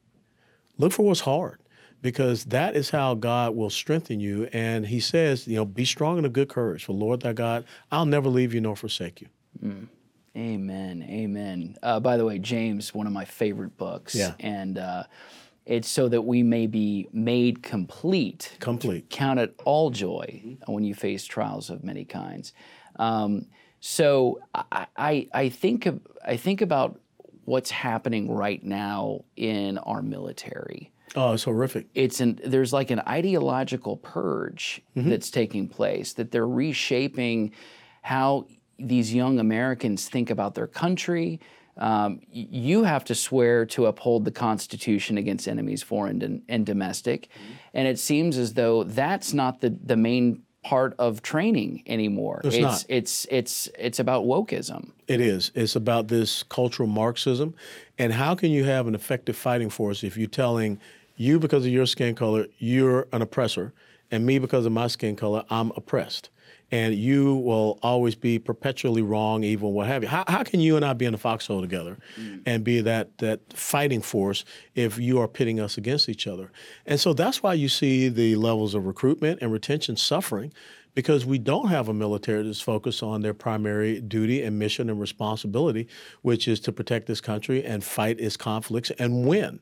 look 0.76 0.92
for 0.92 1.06
what's 1.06 1.20
hard 1.20 1.61
because 2.02 2.44
that 2.46 2.76
is 2.76 2.90
how 2.90 3.14
God 3.14 3.56
will 3.56 3.70
strengthen 3.70 4.20
you. 4.20 4.48
And 4.52 4.86
He 4.86 5.00
says, 5.00 5.48
you 5.48 5.56
know, 5.56 5.64
be 5.64 5.84
strong 5.84 6.18
and 6.18 6.26
of 6.26 6.32
good 6.32 6.48
courage. 6.48 6.84
For 6.84 6.92
Lord 6.92 7.22
thy 7.22 7.32
God, 7.32 7.64
I'll 7.90 8.04
never 8.06 8.28
leave 8.28 8.52
you 8.52 8.60
nor 8.60 8.76
forsake 8.76 9.20
you. 9.20 9.28
Mm. 9.64 9.88
Amen. 10.36 11.02
Amen. 11.08 11.76
Uh, 11.82 12.00
by 12.00 12.16
the 12.16 12.24
way, 12.24 12.38
James, 12.38 12.94
one 12.94 13.06
of 13.06 13.12
my 13.12 13.24
favorite 13.24 13.76
books. 13.76 14.14
Yeah. 14.14 14.32
And 14.40 14.78
uh, 14.78 15.04
it's 15.66 15.88
so 15.88 16.08
that 16.08 16.22
we 16.22 16.42
may 16.42 16.66
be 16.66 17.08
made 17.12 17.62
complete. 17.62 18.56
Complete. 18.58 19.10
Count 19.10 19.38
it 19.38 19.54
all 19.64 19.90
joy 19.90 20.56
when 20.66 20.84
you 20.84 20.94
face 20.94 21.24
trials 21.24 21.68
of 21.68 21.84
many 21.84 22.04
kinds. 22.04 22.54
Um, 22.96 23.46
so 23.80 24.40
I, 24.54 24.86
I, 24.96 25.28
I 25.34 25.48
think 25.50 25.86
of, 25.86 26.00
I 26.24 26.36
think 26.36 26.62
about 26.62 26.98
what's 27.44 27.70
happening 27.70 28.30
right 28.30 28.62
now 28.62 29.24
in 29.36 29.78
our 29.78 30.02
military. 30.02 30.91
Oh, 31.14 31.32
it's 31.32 31.44
horrific. 31.44 31.86
It's 31.94 32.20
an 32.20 32.40
there's 32.44 32.72
like 32.72 32.90
an 32.90 33.00
ideological 33.06 33.98
purge 33.98 34.80
that's 34.94 35.30
taking 35.30 35.68
place 35.68 36.14
that 36.14 36.30
they're 36.30 36.48
reshaping 36.48 37.52
how 38.02 38.46
these 38.78 39.14
young 39.14 39.38
Americans 39.38 40.08
think 40.08 40.30
about 40.30 40.54
their 40.54 40.66
country. 40.66 41.40
Um, 41.76 42.20
you 42.30 42.84
have 42.84 43.04
to 43.04 43.14
swear 43.14 43.64
to 43.66 43.86
uphold 43.86 44.24
the 44.24 44.30
Constitution 44.30 45.16
against 45.16 45.48
enemies, 45.48 45.82
foreign 45.82 46.20
and, 46.22 46.42
and 46.48 46.66
domestic, 46.66 47.28
and 47.72 47.88
it 47.88 47.98
seems 47.98 48.36
as 48.38 48.54
though 48.54 48.84
that's 48.84 49.32
not 49.32 49.60
the 49.60 49.76
the 49.84 49.96
main 49.96 50.42
part 50.62 50.94
of 50.98 51.22
training 51.22 51.82
anymore. 51.86 52.40
It's 52.44 52.56
not. 52.58 52.84
It's 52.88 53.26
it's 53.30 53.68
it's 53.78 53.98
about 53.98 54.24
wokeism. 54.24 54.92
It 55.08 55.20
is. 55.20 55.50
It's 55.54 55.76
about 55.76 56.08
this 56.08 56.42
cultural 56.44 56.88
Marxism. 56.88 57.54
And 57.98 58.12
how 58.12 58.34
can 58.34 58.50
you 58.50 58.64
have 58.64 58.86
an 58.86 58.94
effective 58.94 59.36
fighting 59.36 59.70
force 59.70 60.04
if 60.04 60.16
you're 60.16 60.28
telling 60.28 60.78
you, 61.16 61.38
because 61.38 61.64
of 61.64 61.72
your 61.72 61.86
skin 61.86 62.14
color, 62.14 62.46
you're 62.58 63.06
an 63.12 63.22
oppressor, 63.22 63.72
and 64.10 64.26
me, 64.26 64.38
because 64.38 64.66
of 64.66 64.72
my 64.72 64.86
skin 64.86 65.16
color, 65.16 65.44
I'm 65.50 65.72
oppressed? 65.76 66.30
And 66.70 66.94
you 66.94 67.34
will 67.36 67.78
always 67.82 68.14
be 68.14 68.38
perpetually 68.38 69.02
wrong, 69.02 69.44
evil, 69.44 69.72
what 69.72 69.86
have 69.88 70.02
you. 70.02 70.08
How, 70.08 70.24
how 70.26 70.42
can 70.42 70.60
you 70.60 70.76
and 70.76 70.84
I 70.84 70.94
be 70.94 71.04
in 71.04 71.12
a 71.12 71.18
foxhole 71.18 71.60
together 71.60 71.98
mm. 72.18 72.42
and 72.46 72.64
be 72.64 72.80
that, 72.80 73.18
that 73.18 73.40
fighting 73.52 74.00
force 74.00 74.44
if 74.74 74.98
you 74.98 75.18
are 75.18 75.28
pitting 75.28 75.60
us 75.60 75.76
against 75.76 76.08
each 76.08 76.26
other? 76.26 76.50
And 76.86 76.98
so 76.98 77.12
that's 77.12 77.42
why 77.42 77.54
you 77.54 77.68
see 77.68 78.08
the 78.08 78.36
levels 78.36 78.74
of 78.74 78.86
recruitment 78.86 79.40
and 79.42 79.52
retention 79.52 79.96
suffering 79.96 80.52
because 80.94 81.24
we 81.24 81.38
don't 81.38 81.68
have 81.68 81.88
a 81.88 81.94
military 81.94 82.42
that's 82.42 82.60
focused 82.60 83.02
on 83.02 83.22
their 83.22 83.34
primary 83.34 84.00
duty 84.00 84.42
and 84.42 84.58
mission 84.58 84.90
and 84.90 85.00
responsibility, 85.00 85.88
which 86.22 86.46
is 86.46 86.60
to 86.60 86.72
protect 86.72 87.06
this 87.06 87.20
country 87.20 87.64
and 87.64 87.82
fight 87.82 88.20
its 88.20 88.36
conflicts 88.36 88.90
and 88.98 89.26
win. 89.26 89.60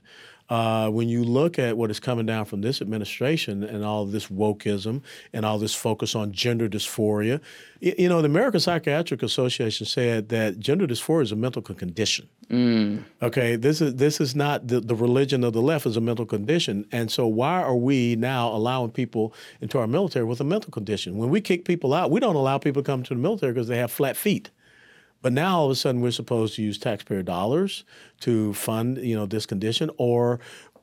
Uh, 0.51 0.91
when 0.91 1.09
you 1.09 1.23
look 1.23 1.59
at 1.61 1.77
what 1.77 1.91
is 1.91 2.01
coming 2.01 2.27
down 2.27 2.45
from 2.45 2.61
this 2.61 2.83
administration 2.83 3.63
and 3.63 3.85
all 3.85 4.05
this 4.05 4.27
wokeism 4.27 5.01
and 5.33 5.47
all 5.47 5.59
this 5.59 5.75
focus 5.77 6.17
on 6.17 6.33
gender 6.33 6.69
dysphoria, 6.69 7.41
you 7.81 8.09
know, 8.09 8.21
the 8.21 8.27
American 8.27 8.59
Psychiatric 8.61 9.23
Association 9.23 9.87
said 9.87 10.29
that 10.31 10.59
gender 10.59 10.89
dysphoria 10.89 11.23
is 11.23 11.33
a 11.33 11.37
mental 11.37 11.63
condition. 11.63 12.29
Okay, 13.23 13.55
this 13.55 13.81
is 13.81 13.95
this 13.95 14.21
is 14.21 14.35
not 14.35 14.67
the, 14.67 14.81
the 14.81 14.95
religion 14.95 15.45
of 15.45 15.53
the 15.53 15.63
left 15.63 15.87
is 15.87 15.97
a 15.97 16.01
mental 16.01 16.27
condition, 16.27 16.85
and 16.91 17.11
so 17.13 17.29
why 17.29 17.63
are 17.63 17.77
we 17.77 18.17
now 18.17 18.49
allowing 18.49 18.91
people 18.91 19.33
into 19.61 19.79
our 19.79 19.87
military 19.87 20.25
with 20.25 20.41
a 20.41 20.45
mental 20.45 20.73
condition? 20.73 21.17
When 21.17 21.31
we 21.31 21.41
kick 21.41 21.65
people 21.65 21.95
out, 21.95 22.11
we 22.11 22.19
don't 22.19 22.35
allow 22.35 22.59
people 22.59 22.83
to 22.83 22.87
come 22.87 23.05
to 23.05 23.15
the 23.15 23.21
military 23.21 23.53
because 23.53 23.69
they 23.69 23.79
have 23.79 23.93
flat 23.93 24.17
feet. 24.17 24.51
But 25.23 25.33
now 25.33 25.59
all 25.59 25.65
of 25.67 25.71
a 25.71 25.75
sudden 25.75 26.01
we're 26.01 26.13
supposed 26.13 26.55
to 26.57 26.63
use 26.63 26.79
taxpayer 26.79 27.23
dollars 27.23 27.85
to 28.21 28.55
fund, 28.55 28.99
you 28.99 29.15
know, 29.15 29.27
this 29.27 29.47
condition. 29.47 29.91
Or, 29.99 30.41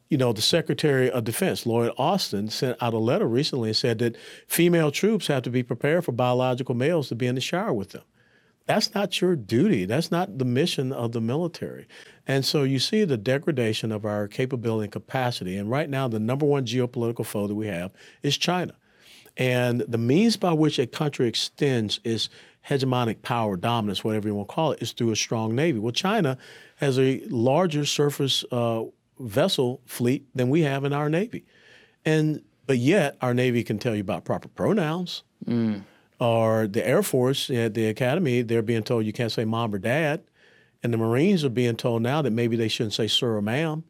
you 0.10 0.18
know, 0.18 0.32
the 0.32 0.42
Secretary 0.42 1.10
of 1.10 1.24
Defense, 1.24 1.66
Lloyd 1.66 1.92
Austin, 1.98 2.50
sent 2.50 2.78
out 2.82 2.94
a 2.94 3.00
letter 3.00 3.28
recently 3.28 3.70
and 3.70 3.78
said 3.78 4.00
that 4.00 4.16
female 4.48 4.92
troops 4.92 5.28
have 5.28 5.44
to 5.44 5.50
be 5.50 5.64
prepared 5.64 6.06
for 6.06 6.12
biological 6.12 6.76
males 6.76 7.10
to 7.10 7.16
be 7.16 7.28
in 7.28 7.36
the 7.36 7.42
shower 7.42 7.74
with 7.74 7.92
them. 7.92 8.04
That's 8.68 8.94
not 8.94 9.22
your 9.22 9.36
duty. 9.38 9.86
That's 9.86 10.12
not 10.12 10.38
the 10.38 10.46
mission 10.46 10.92
of 10.92 11.14
the 11.14 11.22
military. 11.22 11.88
And 12.28 12.46
so 12.46 12.64
you 12.64 12.80
see 12.80 13.06
the 13.06 13.18
degradation 13.18 13.94
of 13.94 14.06
our 14.06 14.28
capability 14.28 14.84
and 14.84 14.92
capacity. 14.92 15.58
And 15.58 15.72
right 15.72 15.90
now, 15.90 16.10
the 16.10 16.20
number 16.20 16.46
one 16.46 16.66
geopolitical 16.66 17.26
foe 17.26 17.48
that 17.48 17.56
we 17.56 17.68
have 17.68 17.92
is 18.22 18.38
China. 18.38 18.76
And 19.38 19.82
the 19.82 19.98
means 19.98 20.36
by 20.36 20.52
which 20.52 20.80
a 20.80 20.88
country 20.88 21.28
extends 21.28 22.02
its 22.04 22.30
hegemonic 22.70 23.22
power, 23.22 23.56
dominance, 23.58 24.04
whatever 24.04 24.28
you 24.28 24.36
want 24.36 24.50
to 24.50 24.54
call 24.56 24.72
it, 24.72 24.82
is 24.82 24.92
through 24.92 25.12
a 25.12 25.16
strong 25.16 25.56
navy. 25.56 25.80
Well, 25.80 25.92
China 25.94 26.38
has 26.78 27.00
a 27.00 27.22
larger 27.30 27.86
surface 27.86 28.44
uh, 28.52 28.84
vessel 29.20 29.82
fleet 29.86 30.26
than 30.36 30.50
we 30.50 30.62
have 30.62 30.84
in 30.84 30.94
our 30.94 31.10
navy, 31.10 31.46
and 32.06 32.42
but 32.66 32.78
yet 32.78 33.18
our 33.22 33.34
navy 33.34 33.64
can 33.64 33.80
tell 33.80 33.96
you 33.96 34.02
about 34.02 34.26
proper 34.26 34.48
pronouns. 34.50 35.24
Or 36.20 36.68
the 36.68 36.86
Air 36.86 37.04
Force 37.04 37.50
at 37.52 37.76
the 37.76 37.86
academy, 37.88 38.42
they're 38.42 38.64
being 38.64 38.82
told 38.84 39.06
you 39.06 39.14
can't 39.14 39.32
say 39.32 39.46
mom 39.46 39.74
or 39.74 39.78
dad, 39.78 40.24
and 40.84 40.92
the 40.92 40.98
Marines 40.98 41.46
are 41.46 41.50
being 41.50 41.76
told 41.76 42.02
now 42.02 42.22
that 42.24 42.32
maybe 42.32 42.56
they 42.56 42.68
shouldn't 42.68 42.94
say 42.94 43.08
sir 43.08 43.36
or 43.38 43.42
ma'am. 43.42 43.84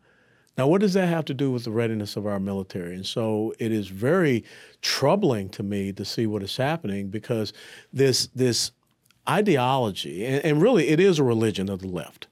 Now, 0.58 0.68
what 0.68 0.82
does 0.82 0.94
that 0.94 1.08
have 1.08 1.26
to 1.26 1.36
do 1.36 1.52
with 1.52 1.66
the 1.66 1.72
readiness 1.72 2.16
of 2.16 2.26
our 2.26 2.40
military? 2.40 2.96
And 2.96 3.06
so 3.06 3.54
it 3.60 3.72
is 3.72 3.90
very 3.90 4.44
troubling 4.82 5.50
to 5.50 5.64
me 5.64 5.94
to 5.94 6.04
see 6.04 6.26
what 6.26 6.42
is 6.42 6.58
happening 6.58 7.10
because 7.10 7.54
this 7.94 8.28
this 8.34 8.72
ideology, 9.30 10.26
and, 10.26 10.44
and 10.44 10.62
really 10.62 10.88
it 10.88 11.00
is 11.00 11.20
a 11.20 11.24
religion 11.24 11.70
of 11.70 11.80
the 11.80 11.88
left, 11.88 12.28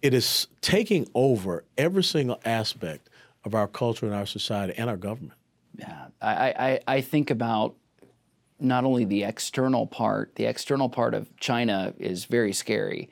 it 0.00 0.14
is 0.14 0.46
taking 0.62 1.06
over 1.14 1.64
every 1.76 2.04
single 2.04 2.40
aspect 2.44 3.10
of 3.44 3.54
our 3.54 3.68
culture 3.68 4.06
and 4.06 4.14
our 4.14 4.26
society 4.26 4.72
and 4.76 4.88
our 4.88 4.96
government. 4.96 5.38
Yeah, 5.78 6.06
I, 6.20 6.30
I, 6.30 6.80
I 6.86 7.00
think 7.00 7.30
about 7.30 7.74
not 8.58 8.84
only 8.84 9.04
the 9.04 9.24
external 9.24 9.86
part, 9.86 10.34
the 10.36 10.44
external 10.44 10.88
part 10.88 11.14
of 11.14 11.34
China 11.38 11.94
is 11.98 12.26
very 12.26 12.52
scary, 12.52 13.10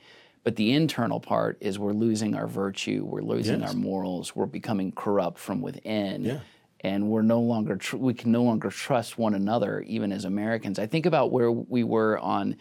but 0.49 0.57
the 0.57 0.73
internal 0.73 1.21
part 1.21 1.59
is 1.61 1.79
we're 1.79 1.93
losing 1.93 2.35
our 2.35 2.47
virtue, 2.47 3.05
we're 3.05 3.21
losing 3.21 3.61
Yes. 3.61 3.69
our 3.69 3.77
morals, 3.77 4.35
we're 4.35 4.47
becoming 4.47 4.91
corrupt 4.93 5.39
from 5.39 5.61
within. 5.61 6.25
Yeah. 6.25 6.39
And 6.81 7.11
we're 7.11 7.21
no 7.21 7.39
longer, 7.41 7.77
tr- 7.77 7.99
we 7.99 8.15
can 8.15 8.33
no 8.33 8.43
longer 8.45 8.71
trust 8.71 9.19
one 9.19 9.35
another, 9.35 9.83
even 9.83 10.11
as 10.11 10.25
Americans. 10.25 10.79
I 10.79 10.87
think 10.87 11.05
about 11.05 11.33
where 11.33 11.53
we 11.53 11.85
were 11.85 12.19
on 12.19 12.57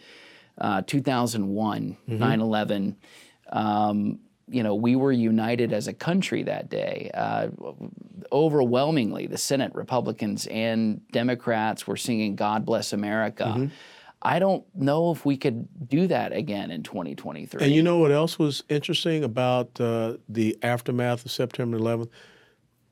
uh, 0.58 0.82
2001, 0.82 1.96
9 2.08 2.40
11. 2.42 2.96
Um, 3.50 4.18
you 4.50 4.62
know, 4.62 4.74
we 4.74 4.94
were 4.94 5.10
united 5.12 5.72
as 5.72 5.88
a 5.88 5.94
country 5.94 6.42
that 6.42 6.68
day. 6.68 7.10
Uh, 7.14 7.48
overwhelmingly, 8.30 9.26
the 9.28 9.38
Senate, 9.38 9.74
Republicans 9.74 10.46
and 10.48 11.00
Democrats 11.10 11.86
were 11.86 11.96
singing 11.96 12.36
"God 12.36 12.66
Bless 12.66 12.92
America." 12.92 13.70
I 14.20 14.38
don't 14.38 14.64
know 14.74 15.12
if 15.12 15.24
we 15.24 15.36
could 15.36 15.88
do 15.88 16.08
that 16.08 16.32
again 16.32 16.70
in 16.70 16.82
2023. 16.82 17.64
And 17.64 17.72
you 17.72 17.82
know 17.82 17.98
what 17.98 18.10
else 18.10 18.38
was 18.38 18.64
interesting 18.68 19.22
about 19.22 19.80
uh, 19.80 20.16
the 20.28 20.58
aftermath 20.62 21.24
of 21.24 21.30
September 21.30 21.78
11th? 21.78 22.08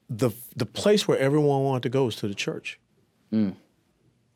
The 0.08 0.30
the 0.54 0.66
place 0.66 1.08
where 1.08 1.18
everyone 1.18 1.62
wanted 1.64 1.82
to 1.84 1.88
go 1.88 2.04
was 2.04 2.16
to 2.16 2.28
the 2.28 2.34
church. 2.34 2.78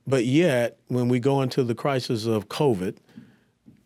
But 0.06 0.24
yet, 0.26 0.78
when 0.88 1.08
we 1.08 1.20
go 1.20 1.42
into 1.42 1.62
the 1.62 1.76
crisis 1.76 2.26
of 2.26 2.48
COVID, 2.48 2.96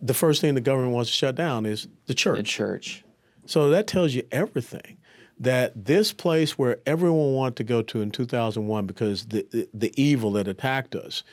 the 0.00 0.14
first 0.14 0.40
thing 0.40 0.54
the 0.54 0.60
government 0.62 0.94
wants 0.94 1.10
to 1.10 1.16
shut 1.16 1.34
down 1.34 1.66
is 1.66 1.88
the 2.06 2.14
church. 2.14 2.38
the 2.38 2.42
church. 2.42 3.04
So 3.46 3.68
that 3.70 3.86
tells 3.86 4.14
you 4.14 4.22
everything. 4.32 4.96
That 5.38 5.84
this 5.84 6.12
place 6.12 6.56
where 6.56 6.78
everyone 6.86 7.34
wanted 7.34 7.56
to 7.56 7.64
go 7.64 7.82
to 7.82 8.00
in 8.00 8.10
2001 8.12 8.86
because 8.86 9.26
the, 9.26 9.46
the, 9.50 9.68
the 9.74 10.02
evil 10.02 10.30
that 10.32 10.46
attacked 10.46 10.94
us, 10.94 11.24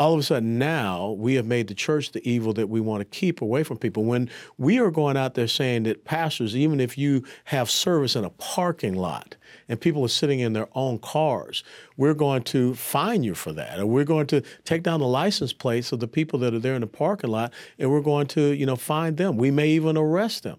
all 0.00 0.14
of 0.14 0.20
a 0.20 0.22
sudden 0.22 0.58
now 0.58 1.10
we 1.10 1.34
have 1.34 1.44
made 1.44 1.68
the 1.68 1.74
church 1.74 2.12
the 2.12 2.26
evil 2.26 2.54
that 2.54 2.70
we 2.70 2.80
want 2.80 3.02
to 3.02 3.04
keep 3.04 3.42
away 3.42 3.62
from 3.62 3.76
people. 3.76 4.02
When 4.02 4.30
we 4.56 4.78
are 4.78 4.90
going 4.90 5.18
out 5.18 5.34
there 5.34 5.46
saying 5.46 5.82
that 5.82 6.06
pastors, 6.06 6.56
even 6.56 6.80
if 6.80 6.96
you 6.96 7.22
have 7.44 7.68
service 7.68 8.16
in 8.16 8.24
a 8.24 8.30
parking 8.30 8.94
lot 8.94 9.36
and 9.68 9.78
people 9.78 10.02
are 10.02 10.08
sitting 10.08 10.40
in 10.40 10.54
their 10.54 10.68
own 10.74 11.00
cars, 11.00 11.62
we're 11.98 12.14
going 12.14 12.44
to 12.44 12.74
fine 12.74 13.22
you 13.22 13.34
for 13.34 13.52
that. 13.52 13.78
Or 13.78 13.84
we're 13.84 14.04
going 14.04 14.26
to 14.28 14.40
take 14.64 14.82
down 14.82 15.00
the 15.00 15.06
license 15.06 15.52
plates 15.52 15.92
of 15.92 16.00
the 16.00 16.08
people 16.08 16.38
that 16.38 16.54
are 16.54 16.58
there 16.58 16.74
in 16.74 16.80
the 16.80 16.86
parking 16.86 17.28
lot 17.28 17.52
and 17.78 17.90
we're 17.90 18.00
going 18.00 18.26
to, 18.28 18.54
you 18.54 18.64
know, 18.64 18.76
fine 18.76 19.16
them. 19.16 19.36
We 19.36 19.50
may 19.50 19.68
even 19.68 19.98
arrest 19.98 20.44
them. 20.44 20.56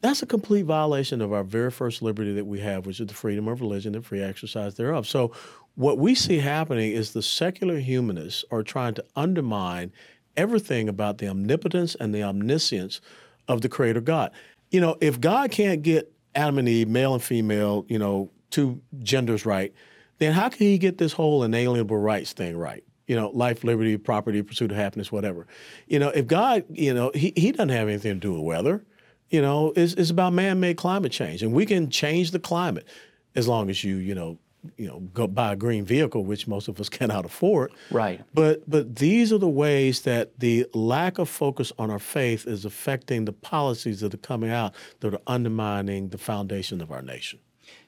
That's 0.00 0.22
a 0.22 0.26
complete 0.26 0.66
violation 0.66 1.20
of 1.20 1.32
our 1.32 1.42
very 1.42 1.72
first 1.72 2.02
liberty 2.02 2.32
that 2.34 2.44
we 2.44 2.60
have, 2.60 2.86
which 2.86 3.00
is 3.00 3.08
the 3.08 3.14
freedom 3.14 3.48
of 3.48 3.60
religion 3.60 3.96
and 3.96 4.06
free 4.06 4.22
exercise 4.22 4.76
thereof. 4.76 5.08
So, 5.08 5.32
what 5.76 5.98
we 5.98 6.14
see 6.14 6.38
happening 6.38 6.92
is 6.92 7.12
the 7.12 7.22
secular 7.22 7.78
humanists 7.78 8.44
are 8.50 8.62
trying 8.62 8.94
to 8.94 9.04
undermine 9.14 9.92
everything 10.36 10.88
about 10.88 11.18
the 11.18 11.28
omnipotence 11.28 11.94
and 11.94 12.14
the 12.14 12.22
omniscience 12.22 13.00
of 13.46 13.60
the 13.60 13.68
Creator 13.68 14.00
God. 14.00 14.32
You 14.70 14.80
know, 14.80 14.96
if 15.00 15.20
God 15.20 15.50
can't 15.50 15.82
get 15.82 16.12
Adam 16.34 16.58
and 16.58 16.68
Eve, 16.68 16.88
male 16.88 17.14
and 17.14 17.22
female, 17.22 17.84
you 17.88 17.98
know, 17.98 18.30
two 18.50 18.80
genders 19.02 19.46
right, 19.46 19.72
then 20.18 20.32
how 20.32 20.48
can 20.48 20.66
He 20.66 20.78
get 20.78 20.98
this 20.98 21.12
whole 21.12 21.44
inalienable 21.44 21.98
rights 21.98 22.32
thing 22.32 22.56
right? 22.56 22.82
You 23.06 23.14
know, 23.14 23.28
life, 23.28 23.62
liberty, 23.62 23.96
property, 23.98 24.42
pursuit 24.42 24.70
of 24.72 24.76
happiness, 24.76 25.12
whatever. 25.12 25.46
You 25.86 25.98
know, 25.98 26.08
if 26.08 26.26
God, 26.26 26.64
you 26.70 26.92
know, 26.92 27.12
He, 27.14 27.34
he 27.36 27.52
doesn't 27.52 27.68
have 27.68 27.88
anything 27.88 28.14
to 28.14 28.18
do 28.18 28.32
with 28.32 28.42
weather. 28.42 28.84
You 29.28 29.42
know, 29.42 29.72
it's, 29.76 29.92
it's 29.94 30.10
about 30.10 30.32
man-made 30.32 30.76
climate 30.76 31.12
change, 31.12 31.42
and 31.42 31.52
we 31.52 31.66
can 31.66 31.90
change 31.90 32.30
the 32.30 32.38
climate 32.38 32.86
as 33.34 33.46
long 33.46 33.68
as 33.68 33.84
you, 33.84 33.96
you 33.96 34.14
know, 34.14 34.38
you 34.76 34.86
know, 34.88 35.00
go 35.12 35.26
buy 35.26 35.52
a 35.52 35.56
green 35.56 35.84
vehicle, 35.84 36.24
which 36.24 36.46
most 36.46 36.68
of 36.68 36.80
us 36.80 36.88
cannot 36.98 37.24
afford. 37.24 37.72
Right. 37.90 38.22
But 38.34 38.68
but 38.68 38.96
these 38.96 39.32
are 39.32 39.38
the 39.38 39.48
ways 39.48 40.02
that 40.02 40.38
the 40.38 40.66
lack 40.74 41.18
of 41.18 41.28
focus 41.28 41.72
on 41.78 41.90
our 41.90 41.98
faith 41.98 42.46
is 42.46 42.64
affecting 42.64 43.24
the 43.24 43.32
policies 43.32 44.00
that 44.00 44.12
are 44.14 44.18
coming 44.18 44.50
out 44.50 44.74
that 45.00 45.14
are 45.14 45.20
undermining 45.26 46.08
the 46.10 46.18
foundation 46.18 46.80
of 46.80 46.90
our 46.90 47.02
nation. 47.02 47.38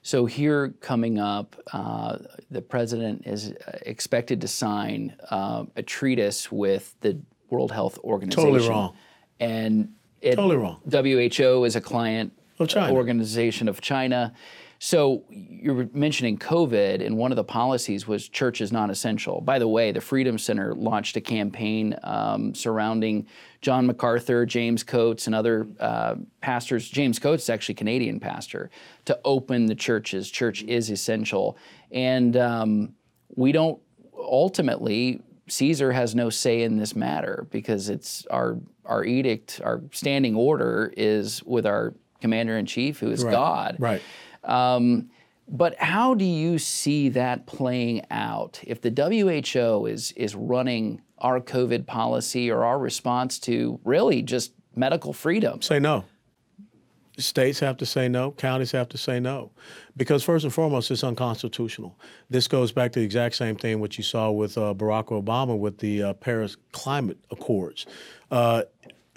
So 0.01 0.25
here 0.25 0.69
coming 0.81 1.19
up, 1.19 1.55
uh, 1.73 2.17
the 2.51 2.61
president 2.61 3.23
is 3.25 3.51
uh, 3.51 3.77
expected 3.85 4.41
to 4.41 4.47
sign 4.47 5.15
uh, 5.29 5.65
a 5.75 5.83
treatise 5.83 6.51
with 6.51 6.95
the 7.01 7.19
World 7.49 7.71
Health 7.71 7.97
Organization. 8.03 8.51
Totally 8.51 8.69
wrong. 8.69 8.95
And 9.39 9.93
It, 10.21 10.35
Totally 10.35 10.57
wrong. 10.57 10.81
WHO 10.91 11.63
is 11.63 11.75
a 11.77 11.81
client 11.81 12.33
Of 12.59 12.67
China. 12.67 12.93
organization 12.93 13.69
of 13.69 13.79
China. 13.81 14.33
So 14.81 15.25
you're 15.29 15.89
mentioning 15.93 16.37
COVID, 16.37 17.05
and 17.05 17.17
one 17.17 17.33
of 17.33 17.35
the 17.35 17.43
policies 17.43 18.07
was 18.07 18.29
church 18.29 18.61
is 18.61 18.71
not 18.71 18.89
essential. 18.89 19.41
By 19.41 19.59
the 19.59 19.67
way, 19.67 19.91
the 19.91 19.99
Freedom 19.99 20.37
Center 20.37 20.73
launched 20.73 21.17
a 21.17 21.21
campaign 21.21 21.97
um, 22.03 22.55
surrounding 22.55 23.27
John 23.61 23.85
MacArthur, 23.85 24.45
James 24.45 24.83
Coates, 24.83 25.27
and 25.27 25.35
other 25.35 25.67
uh, 25.81 26.15
pastors. 26.39 26.87
James 26.87 27.19
Coates 27.19 27.43
is 27.43 27.49
actually 27.49 27.73
a 27.73 27.75
Canadian 27.75 28.21
pastor 28.21 28.69
to 29.03 29.19
open 29.25 29.65
the 29.65 29.75
churches. 29.75 30.31
Church 30.31 30.63
is 30.63 30.89
essential, 30.89 31.57
and 31.91 32.37
um, 32.37 32.95
we 33.35 33.51
don't 33.51 33.79
ultimately. 34.17 35.21
Caesar 35.49 35.91
has 35.91 36.13
no 36.13 36.29
say 36.29 36.61
in 36.61 36.77
this 36.77 36.95
matter 36.95 37.47
because 37.51 37.89
it's 37.89 38.25
our 38.27 38.57
our 38.85 39.03
edict, 39.03 39.59
our 39.63 39.81
standing 39.91 40.35
order 40.35 40.93
is 40.95 41.43
with 41.43 41.65
our 41.65 41.95
commander 42.21 42.57
in 42.57 42.65
chief, 42.65 42.99
who 42.99 43.11
is 43.11 43.23
God. 43.23 43.77
Right. 43.79 44.01
Um, 44.43 45.09
but 45.47 45.75
how 45.79 46.13
do 46.13 46.25
you 46.25 46.59
see 46.59 47.09
that 47.09 47.47
playing 47.47 48.05
out 48.11 48.59
if 48.63 48.81
the 48.81 48.91
WHO 48.91 49.87
is 49.87 50.11
is 50.11 50.35
running 50.35 51.01
our 51.17 51.41
COVID 51.41 51.85
policy 51.85 52.51
or 52.51 52.63
our 52.63 52.77
response 52.77 53.39
to 53.39 53.79
really 53.83 54.21
just 54.21 54.53
medical 54.75 55.11
freedom? 55.11 55.61
Say 55.61 55.79
no. 55.79 56.05
States 57.17 57.59
have 57.59 57.75
to 57.77 57.85
say 57.85 58.07
no, 58.07 58.31
counties 58.31 58.71
have 58.71 58.87
to 58.89 58.97
say 58.97 59.19
no. 59.19 59.51
Because, 59.97 60.23
first 60.23 60.45
and 60.45 60.53
foremost, 60.53 60.89
it's 60.89 61.03
unconstitutional. 61.03 61.99
This 62.29 62.47
goes 62.47 62.71
back 62.71 62.93
to 62.93 62.99
the 62.99 63.05
exact 63.05 63.35
same 63.35 63.57
thing 63.57 63.81
what 63.81 63.97
you 63.97 64.03
saw 64.05 64.31
with 64.31 64.57
uh, 64.57 64.73
Barack 64.73 65.07
Obama 65.07 65.57
with 65.57 65.79
the 65.79 66.01
uh, 66.01 66.13
Paris 66.13 66.55
Climate 66.71 67.17
Accords. 67.29 67.85
Uh, 68.31 68.63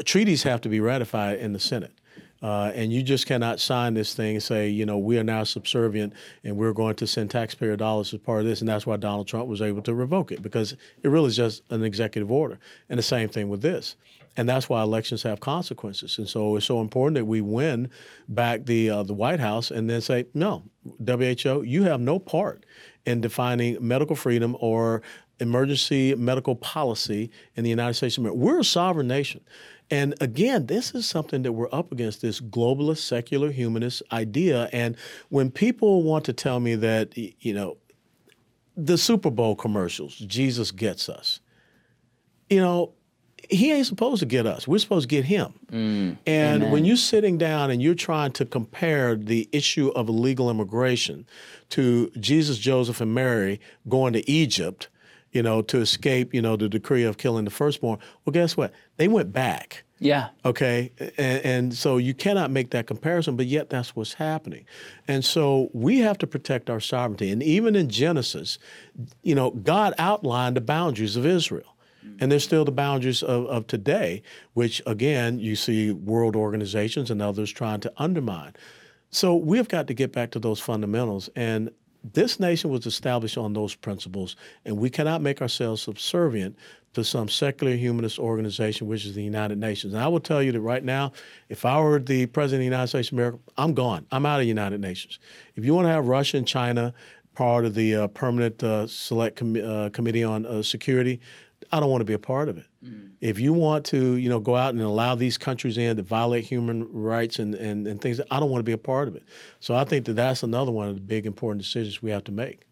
treaties 0.04 0.42
have 0.42 0.60
to 0.62 0.68
be 0.68 0.80
ratified 0.80 1.38
in 1.38 1.52
the 1.52 1.60
Senate. 1.60 1.92
Uh, 2.42 2.72
and 2.74 2.92
you 2.92 3.02
just 3.02 3.26
cannot 3.26 3.60
sign 3.60 3.94
this 3.94 4.14
thing 4.14 4.34
and 4.34 4.42
say, 4.42 4.68
you 4.68 4.84
know, 4.84 4.98
we 4.98 5.16
are 5.18 5.24
now 5.24 5.44
subservient 5.44 6.12
and 6.42 6.56
we're 6.56 6.72
going 6.72 6.96
to 6.96 7.06
send 7.06 7.30
taxpayer 7.30 7.76
dollars 7.76 8.12
as 8.12 8.20
part 8.20 8.40
of 8.40 8.46
this. 8.46 8.60
And 8.60 8.68
that's 8.68 8.84
why 8.84 8.96
Donald 8.96 9.28
Trump 9.28 9.46
was 9.48 9.62
able 9.62 9.82
to 9.82 9.94
revoke 9.94 10.32
it 10.32 10.42
because 10.42 10.72
it 11.02 11.08
really 11.08 11.28
is 11.28 11.36
just 11.36 11.62
an 11.70 11.84
executive 11.84 12.32
order. 12.32 12.58
And 12.88 12.98
the 12.98 13.02
same 13.02 13.28
thing 13.28 13.48
with 13.48 13.62
this. 13.62 13.94
And 14.36 14.48
that's 14.48 14.68
why 14.68 14.82
elections 14.82 15.22
have 15.24 15.40
consequences. 15.40 16.18
And 16.18 16.28
so 16.28 16.56
it's 16.56 16.66
so 16.66 16.80
important 16.80 17.16
that 17.16 17.26
we 17.26 17.40
win 17.40 17.90
back 18.28 18.64
the 18.64 18.88
uh, 18.88 19.02
the 19.02 19.12
White 19.12 19.40
House 19.40 19.70
and 19.70 19.90
then 19.90 20.00
say, 20.00 20.26
no, 20.32 20.62
WHO, 21.06 21.62
you 21.62 21.82
have 21.84 22.00
no 22.00 22.18
part 22.18 22.64
in 23.04 23.20
defining 23.20 23.76
medical 23.86 24.16
freedom 24.16 24.56
or 24.58 25.02
emergency 25.42 26.14
medical 26.14 26.54
policy 26.56 27.30
in 27.56 27.64
the 27.64 27.70
United 27.70 27.94
States 27.94 28.16
of 28.16 28.22
America. 28.22 28.38
We're 28.38 28.60
a 28.60 28.64
sovereign 28.64 29.08
nation. 29.08 29.42
And 29.90 30.14
again, 30.22 30.66
this 30.66 30.94
is 30.94 31.06
something 31.06 31.42
that 31.42 31.52
we're 31.52 31.68
up 31.70 31.92
against 31.92 32.22
this 32.22 32.40
globalist, 32.40 32.98
secular, 32.98 33.50
humanist 33.50 34.02
idea. 34.10 34.70
And 34.72 34.96
when 35.28 35.50
people 35.50 36.02
want 36.02 36.24
to 36.24 36.32
tell 36.32 36.60
me 36.60 36.76
that, 36.76 37.16
you 37.16 37.52
know, 37.52 37.76
the 38.74 38.96
Super 38.96 39.30
Bowl 39.30 39.54
commercials, 39.54 40.16
Jesus 40.16 40.70
gets 40.70 41.10
us, 41.10 41.40
you 42.48 42.58
know, 42.58 42.94
he 43.50 43.72
ain't 43.72 43.86
supposed 43.86 44.20
to 44.20 44.26
get 44.26 44.46
us. 44.46 44.66
We're 44.66 44.78
supposed 44.78 45.08
to 45.08 45.14
get 45.14 45.24
him. 45.24 45.52
Mm. 45.70 46.16
and 46.26 46.62
amen. 46.62 46.70
when 46.70 46.84
you're 46.84 46.96
sitting 46.96 47.38
down 47.38 47.70
and 47.70 47.82
you're 47.82 47.94
trying 47.94 48.32
to 48.32 48.44
compare 48.44 49.16
the 49.16 49.48
issue 49.52 49.88
of 49.88 50.08
illegal 50.08 50.50
immigration 50.50 51.26
to 51.70 52.10
Jesus, 52.20 52.58
Joseph, 52.58 53.00
and 53.00 53.14
Mary 53.14 53.60
going 53.88 54.12
to 54.12 54.30
Egypt, 54.30 54.88
you 55.32 55.42
know, 55.42 55.62
to 55.62 55.78
escape, 55.78 56.32
you 56.32 56.42
know, 56.42 56.56
the 56.56 56.68
decree 56.68 57.04
of 57.04 57.16
killing 57.16 57.44
the 57.44 57.50
firstborn, 57.50 57.98
well, 58.24 58.32
guess 58.32 58.56
what? 58.56 58.72
They 58.96 59.08
went 59.08 59.32
back. 59.32 59.84
Yeah. 59.98 60.28
Okay. 60.44 60.90
And, 61.16 61.44
and 61.44 61.74
so 61.74 61.96
you 61.96 62.12
cannot 62.12 62.50
make 62.50 62.70
that 62.70 62.86
comparison, 62.86 63.36
but 63.36 63.46
yet 63.46 63.70
that's 63.70 63.94
what's 63.94 64.14
happening. 64.14 64.64
And 65.06 65.24
so 65.24 65.70
we 65.72 66.00
have 66.00 66.18
to 66.18 66.26
protect 66.26 66.68
our 66.68 66.80
sovereignty. 66.80 67.30
And 67.30 67.42
even 67.42 67.76
in 67.76 67.88
Genesis, 67.88 68.58
you 69.22 69.34
know, 69.34 69.50
God 69.50 69.94
outlined 69.98 70.56
the 70.56 70.60
boundaries 70.60 71.16
of 71.16 71.24
Israel. 71.24 71.76
And 72.18 72.32
there's 72.32 72.42
still 72.42 72.64
the 72.64 72.72
boundaries 72.72 73.22
of, 73.22 73.46
of 73.46 73.68
today, 73.68 74.22
which 74.54 74.82
again, 74.86 75.38
you 75.38 75.54
see 75.54 75.92
world 75.92 76.34
organizations 76.34 77.12
and 77.12 77.22
others 77.22 77.52
trying 77.52 77.78
to 77.80 77.92
undermine. 77.96 78.54
So 79.10 79.36
we've 79.36 79.68
got 79.68 79.86
to 79.86 79.94
get 79.94 80.12
back 80.12 80.32
to 80.32 80.40
those 80.40 80.58
fundamentals. 80.58 81.30
And 81.36 81.70
this 82.04 82.40
nation 82.40 82.70
was 82.70 82.86
established 82.86 83.38
on 83.38 83.52
those 83.52 83.74
principles, 83.74 84.36
and 84.64 84.76
we 84.76 84.90
cannot 84.90 85.22
make 85.22 85.40
ourselves 85.40 85.82
subservient 85.82 86.56
to 86.94 87.04
some 87.04 87.28
secular 87.28 87.74
humanist 87.74 88.18
organization, 88.18 88.86
which 88.86 89.06
is 89.06 89.14
the 89.14 89.22
United 89.22 89.58
Nations. 89.58 89.94
And 89.94 90.02
I 90.02 90.08
will 90.08 90.20
tell 90.20 90.42
you 90.42 90.52
that 90.52 90.60
right 90.60 90.84
now, 90.84 91.12
if 91.48 91.64
I 91.64 91.80
were 91.80 91.98
the 91.98 92.26
president 92.26 92.58
of 92.58 92.60
the 92.60 92.76
United 92.76 92.88
States 92.88 93.08
of 93.08 93.14
America, 93.14 93.38
I'm 93.56 93.72
gone. 93.72 94.06
I'm 94.10 94.26
out 94.26 94.40
of 94.40 94.40
the 94.40 94.48
United 94.48 94.80
Nations. 94.80 95.18
If 95.56 95.64
you 95.64 95.74
want 95.74 95.86
to 95.86 95.90
have 95.90 96.06
Russia 96.06 96.36
and 96.36 96.46
China 96.46 96.92
part 97.34 97.64
of 97.64 97.74
the 97.74 97.94
uh, 97.94 98.06
permanent 98.08 98.62
uh, 98.62 98.86
select 98.86 99.36
com- 99.36 99.56
uh, 99.56 99.90
committee 99.90 100.24
on 100.24 100.46
uh, 100.46 100.62
security, 100.62 101.20
I 101.70 101.80
don't 101.80 101.90
want 101.90 102.00
to 102.00 102.06
be 102.06 102.12
a 102.12 102.18
part 102.18 102.48
of 102.48 102.58
it. 102.58 102.66
If 103.20 103.38
you 103.38 103.52
want 103.52 103.84
to, 103.86 104.16
you 104.16 104.28
know, 104.28 104.40
go 104.40 104.56
out 104.56 104.74
and 104.74 104.82
allow 104.82 105.14
these 105.14 105.38
countries 105.38 105.78
in 105.78 105.96
to 105.96 106.02
violate 106.02 106.44
human 106.44 106.92
rights 106.92 107.38
and, 107.38 107.54
and, 107.54 107.86
and 107.86 108.00
things, 108.00 108.20
I 108.32 108.40
don't 108.40 108.50
want 108.50 108.58
to 108.58 108.64
be 108.64 108.72
a 108.72 108.78
part 108.78 109.06
of 109.06 109.14
it. 109.14 109.22
So 109.60 109.76
I 109.76 109.84
think 109.84 110.06
that 110.06 110.14
that's 110.14 110.42
another 110.42 110.72
one 110.72 110.88
of 110.88 110.96
the 110.96 111.00
big 111.00 111.24
important 111.24 111.62
decisions 111.62 112.02
we 112.02 112.10
have 112.10 112.24
to 112.24 112.32
make. 112.32 112.66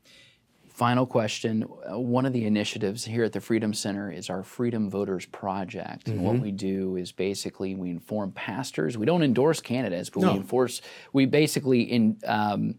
Final 0.67 1.07
question. 1.07 1.65
Uh, 1.89 2.01
One 2.01 2.27
of 2.27 2.33
the 2.33 2.47
initiatives 2.47 3.05
here 3.05 3.23
at 3.23 3.33
the 3.33 3.41
Freedom 3.41 3.73
Center 3.73 4.11
is 4.11 4.29
our 4.29 4.43
Freedom 4.43 4.91
Voters 4.91 5.27
Project. 5.27 6.09
And 6.09 6.23
what 6.23 6.41
we 6.41 6.51
do 6.51 6.97
is 6.97 7.13
basically 7.13 7.77
we 7.77 7.91
inform 7.91 8.33
pastors. 8.33 8.99
We 8.99 9.07
don't 9.07 9.23
endorse 9.23 9.61
candidates, 9.61 10.11
but 10.11 10.21
we 10.21 10.31
enforce, 10.31 10.81
we 11.13 11.27
basically 11.27 11.83
in, 11.83 12.19
um, 12.27 12.75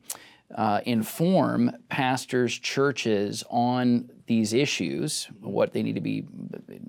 uh, 0.55 0.81
inform 0.85 1.71
pastors, 1.89 2.57
churches 2.57 3.43
on 3.49 4.09
these 4.27 4.53
issues, 4.53 5.27
what 5.39 5.73
they 5.73 5.83
need 5.83 5.95
to 5.95 6.01
be 6.01 6.25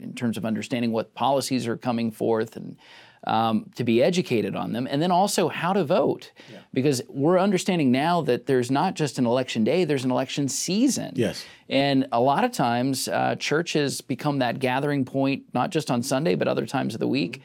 in 0.00 0.12
terms 0.14 0.36
of 0.36 0.44
understanding 0.44 0.92
what 0.92 1.14
policies 1.14 1.66
are 1.66 1.76
coming 1.76 2.10
forth 2.10 2.56
and 2.56 2.76
um, 3.24 3.70
to 3.76 3.84
be 3.84 4.02
educated 4.02 4.56
on 4.56 4.72
them, 4.72 4.88
and 4.90 5.00
then 5.00 5.12
also 5.12 5.48
how 5.48 5.72
to 5.72 5.84
vote. 5.84 6.32
Because 6.72 7.02
we're 7.08 7.38
understanding 7.38 7.92
now 7.92 8.20
that 8.22 8.46
there's 8.46 8.70
not 8.70 8.94
just 8.94 9.18
an 9.18 9.26
election 9.26 9.62
day, 9.62 9.84
there's 9.84 10.04
an 10.04 10.10
election 10.10 10.48
season. 10.48 11.12
Yes. 11.14 11.44
And 11.68 12.08
a 12.10 12.20
lot 12.20 12.44
of 12.44 12.52
times, 12.52 13.08
uh, 13.08 13.36
churches 13.36 14.00
become 14.00 14.40
that 14.40 14.58
gathering 14.58 15.04
point, 15.04 15.44
not 15.54 15.70
just 15.70 15.90
on 15.90 16.02
Sunday, 16.02 16.34
but 16.34 16.48
other 16.48 16.66
times 16.66 16.94
of 16.94 17.00
the 17.00 17.08
week. 17.08 17.42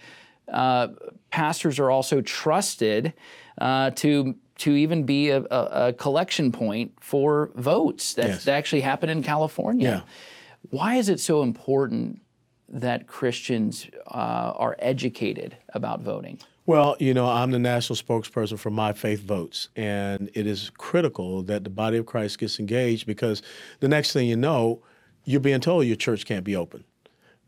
Uh, 0.51 0.87
pastors 1.29 1.77
are 1.77 1.91
also 1.91 2.21
trusted 2.21 3.13
uh, 3.59 3.91
to 3.91 4.35
to 4.59 4.71
even 4.75 5.03
be 5.03 5.29
a, 5.29 5.41
a, 5.51 5.87
a 5.87 5.93
collection 5.93 6.51
point 6.51 6.91
for 6.99 7.51
votes 7.55 8.13
that, 8.15 8.27
Yes. 8.27 8.45
that 8.45 8.53
actually 8.53 8.81
happen 8.81 9.09
in 9.09 9.23
California. 9.23 10.03
Yeah. 10.05 10.69
Why 10.69 10.95
is 10.95 11.09
it 11.09 11.19
so 11.19 11.43
important 11.43 12.21
that 12.69 13.07
Christians 13.07 13.87
uh, 14.07 14.53
are 14.55 14.75
educated 14.79 15.55
about 15.73 16.01
voting? 16.01 16.39
Well, 16.65 16.97
you 16.99 17.13
know, 17.13 17.27
I'm 17.27 17.51
the 17.51 17.59
national 17.59 17.95
spokesperson 17.95 18.59
for 18.59 18.69
My 18.69 18.91
Faith 18.91 19.21
Votes, 19.21 19.69
and 19.77 20.29
it 20.33 20.45
is 20.45 20.69
critical 20.77 21.41
that 21.43 21.63
the 21.63 21.69
body 21.69 21.97
of 21.97 22.05
Christ 22.05 22.39
gets 22.39 22.59
engaged 22.59 23.07
because 23.07 23.41
the 23.79 23.87
next 23.87 24.11
thing 24.11 24.27
you 24.27 24.35
know, 24.35 24.81
you're 25.23 25.39
being 25.39 25.61
told 25.61 25.85
your 25.85 25.95
church 25.95 26.25
can't 26.25 26.43
be 26.43 26.57
open 26.57 26.83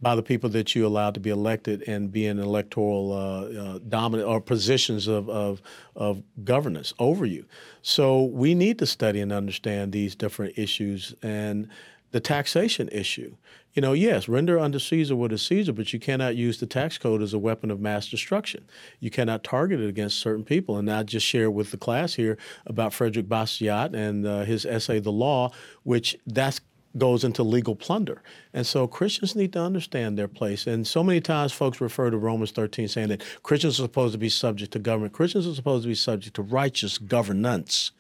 by 0.02 0.16
the 0.16 0.24
people 0.24 0.50
that 0.50 0.76
you 0.76 0.86
allowed 0.86 1.14
to 1.14 1.20
be 1.20 1.30
elected 1.30 1.84
and 1.88 2.12
be 2.12 2.26
in 2.26 2.40
electoral 2.40 3.12
uh, 3.12 3.42
uh, 3.62 3.80
dominant 3.88 4.30
or 4.30 4.40
positions 4.40 5.08
of, 5.08 5.30
of, 5.30 5.62
of 5.96 6.24
governance 6.44 6.94
over 7.00 7.26
you. 7.26 7.46
So 7.82 8.24
we 8.24 8.56
need 8.56 8.80
to 8.80 8.86
study 8.86 9.20
and 9.20 9.34
understand 9.34 9.92
these 9.92 10.16
different 10.16 10.58
issues 10.58 11.14
and 11.22 11.68
the 12.12 12.20
taxation 12.20 12.90
issue. 12.92 13.36
You 13.74 13.84
know, 13.84 13.94
yes, 13.94 14.28
render 14.28 14.58
unto 14.58 14.80
Caesar 14.80 15.16
what 15.16 15.32
is 15.32 15.44
Caesar, 15.44 15.74
but 15.74 15.94
you 15.94 16.00
cannot 16.00 16.36
use 16.36 16.60
the 16.60 16.66
tax 16.66 16.98
code 16.98 17.22
as 17.22 17.34
a 17.34 17.40
weapon 17.40 17.70
of 17.70 17.80
mass 17.80 18.10
destruction. 18.10 18.66
You 19.00 19.12
cannot 19.12 19.44
target 19.44 19.80
it 19.80 19.88
against 19.88 20.20
certain 20.20 20.44
people. 20.44 20.78
And 20.78 20.90
I 20.90 21.04
just 21.04 21.26
share 21.26 21.52
with 21.52 21.70
the 21.70 21.78
class 21.78 22.16
here 22.16 22.38
about 22.66 22.94
Frederick 22.94 23.28
Bastiat 23.28 23.94
and 23.94 24.26
uh, 24.26 24.44
his 24.44 24.66
essay, 24.66 25.00
The 25.00 25.12
Law, 25.12 25.52
which 25.84 26.18
that's 26.26 26.62
goes 26.98 27.24
into 27.24 27.44
legal 27.44 27.76
plunder. 27.76 28.22
And 28.54 28.66
so 28.66 28.88
Christians 28.88 29.36
need 29.36 29.54
to 29.54 29.62
understand 29.62 30.18
their 30.18 30.28
place. 30.28 30.66
And 30.66 30.88
so 30.88 31.04
many 31.04 31.22
times 31.22 31.54
folks 31.54 31.80
refer 31.80 32.10
to 32.10 32.18
Romans 32.18 32.52
13 32.52 32.88
saying 32.88 33.10
that 33.10 33.24
Christians 33.44 33.80
are 33.80 33.84
supposed 33.84 34.14
to 34.14 34.18
be 34.18 34.30
subject 34.30 34.74
to 34.74 34.80
government. 34.80 35.14
Christians 35.14 35.48
are 35.48 35.54
supposed 35.54 35.84
to 35.84 35.90
be 35.90 35.96
subject 35.96 36.36
to 36.36 36.42
righteous 36.42 36.98
governance, 36.98 37.92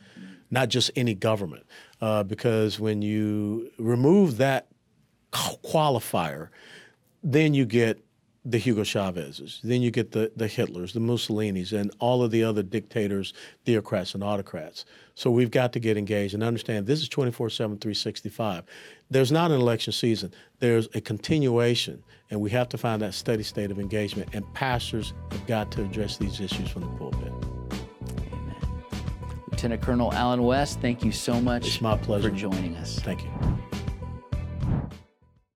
not 0.49 0.69
just 0.69 0.89
any 0.95 1.13
government. 1.13 1.65
Uh, 2.01 2.23
because 2.23 2.79
when 2.79 3.01
you 3.01 3.71
remove 3.77 4.37
that 4.37 4.67
qualifier, 5.31 6.49
then 7.21 7.53
you 7.53 7.65
get 7.65 8.03
the 8.45 8.57
Hugo 8.57 8.83
Chavez's. 8.83 9.59
Then 9.63 9.81
you 9.81 9.91
get 9.91 10.11
the, 10.11 10.31
the 10.35 10.45
Hitlers, 10.47 10.93
the 10.93 10.99
Mussolinis, 10.99 11.73
and 11.73 11.91
all 11.99 12.23
of 12.23 12.31
the 12.31 12.43
other 12.43 12.63
dictators, 12.63 13.33
theocrats, 13.65 14.13
and 14.13 14.23
autocrats. 14.23 14.85
So 15.15 15.29
we've 15.29 15.51
got 15.51 15.73
to 15.73 15.79
get 15.79 15.97
engaged 15.97 16.33
and 16.33 16.43
understand 16.43 16.87
this 16.87 17.01
is 17.01 17.09
24 17.09 17.49
7, 17.49 17.77
365. 17.77 18.63
There's 19.11 19.31
not 19.31 19.51
an 19.51 19.59
election 19.59 19.91
season, 19.91 20.33
there's 20.59 20.87
a 20.95 21.01
continuation, 21.01 22.01
and 22.31 22.39
we 22.39 22.49
have 22.51 22.69
to 22.69 22.77
find 22.77 23.01
that 23.01 23.13
steady 23.13 23.43
state 23.43 23.71
of 23.71 23.79
engagement. 23.79 24.29
And 24.33 24.51
pastors 24.53 25.13
have 25.31 25.45
got 25.45 25.71
to 25.73 25.83
address 25.83 26.17
these 26.17 26.39
issues 26.39 26.69
from 26.69 26.83
the 26.83 26.87
pulpit. 26.97 27.33
Amen. 28.31 28.55
Lieutenant 29.51 29.81
Colonel 29.81 30.13
Allen 30.13 30.43
West, 30.43 30.79
thank 30.79 31.03
you 31.03 31.11
so 31.11 31.41
much 31.41 31.67
It's 31.67 31.81
my 31.81 31.97
pleasure. 31.97 32.29
for 32.29 32.35
joining 32.35 32.77
us. 32.77 32.99
Thank 32.99 33.23
you. 33.23 33.29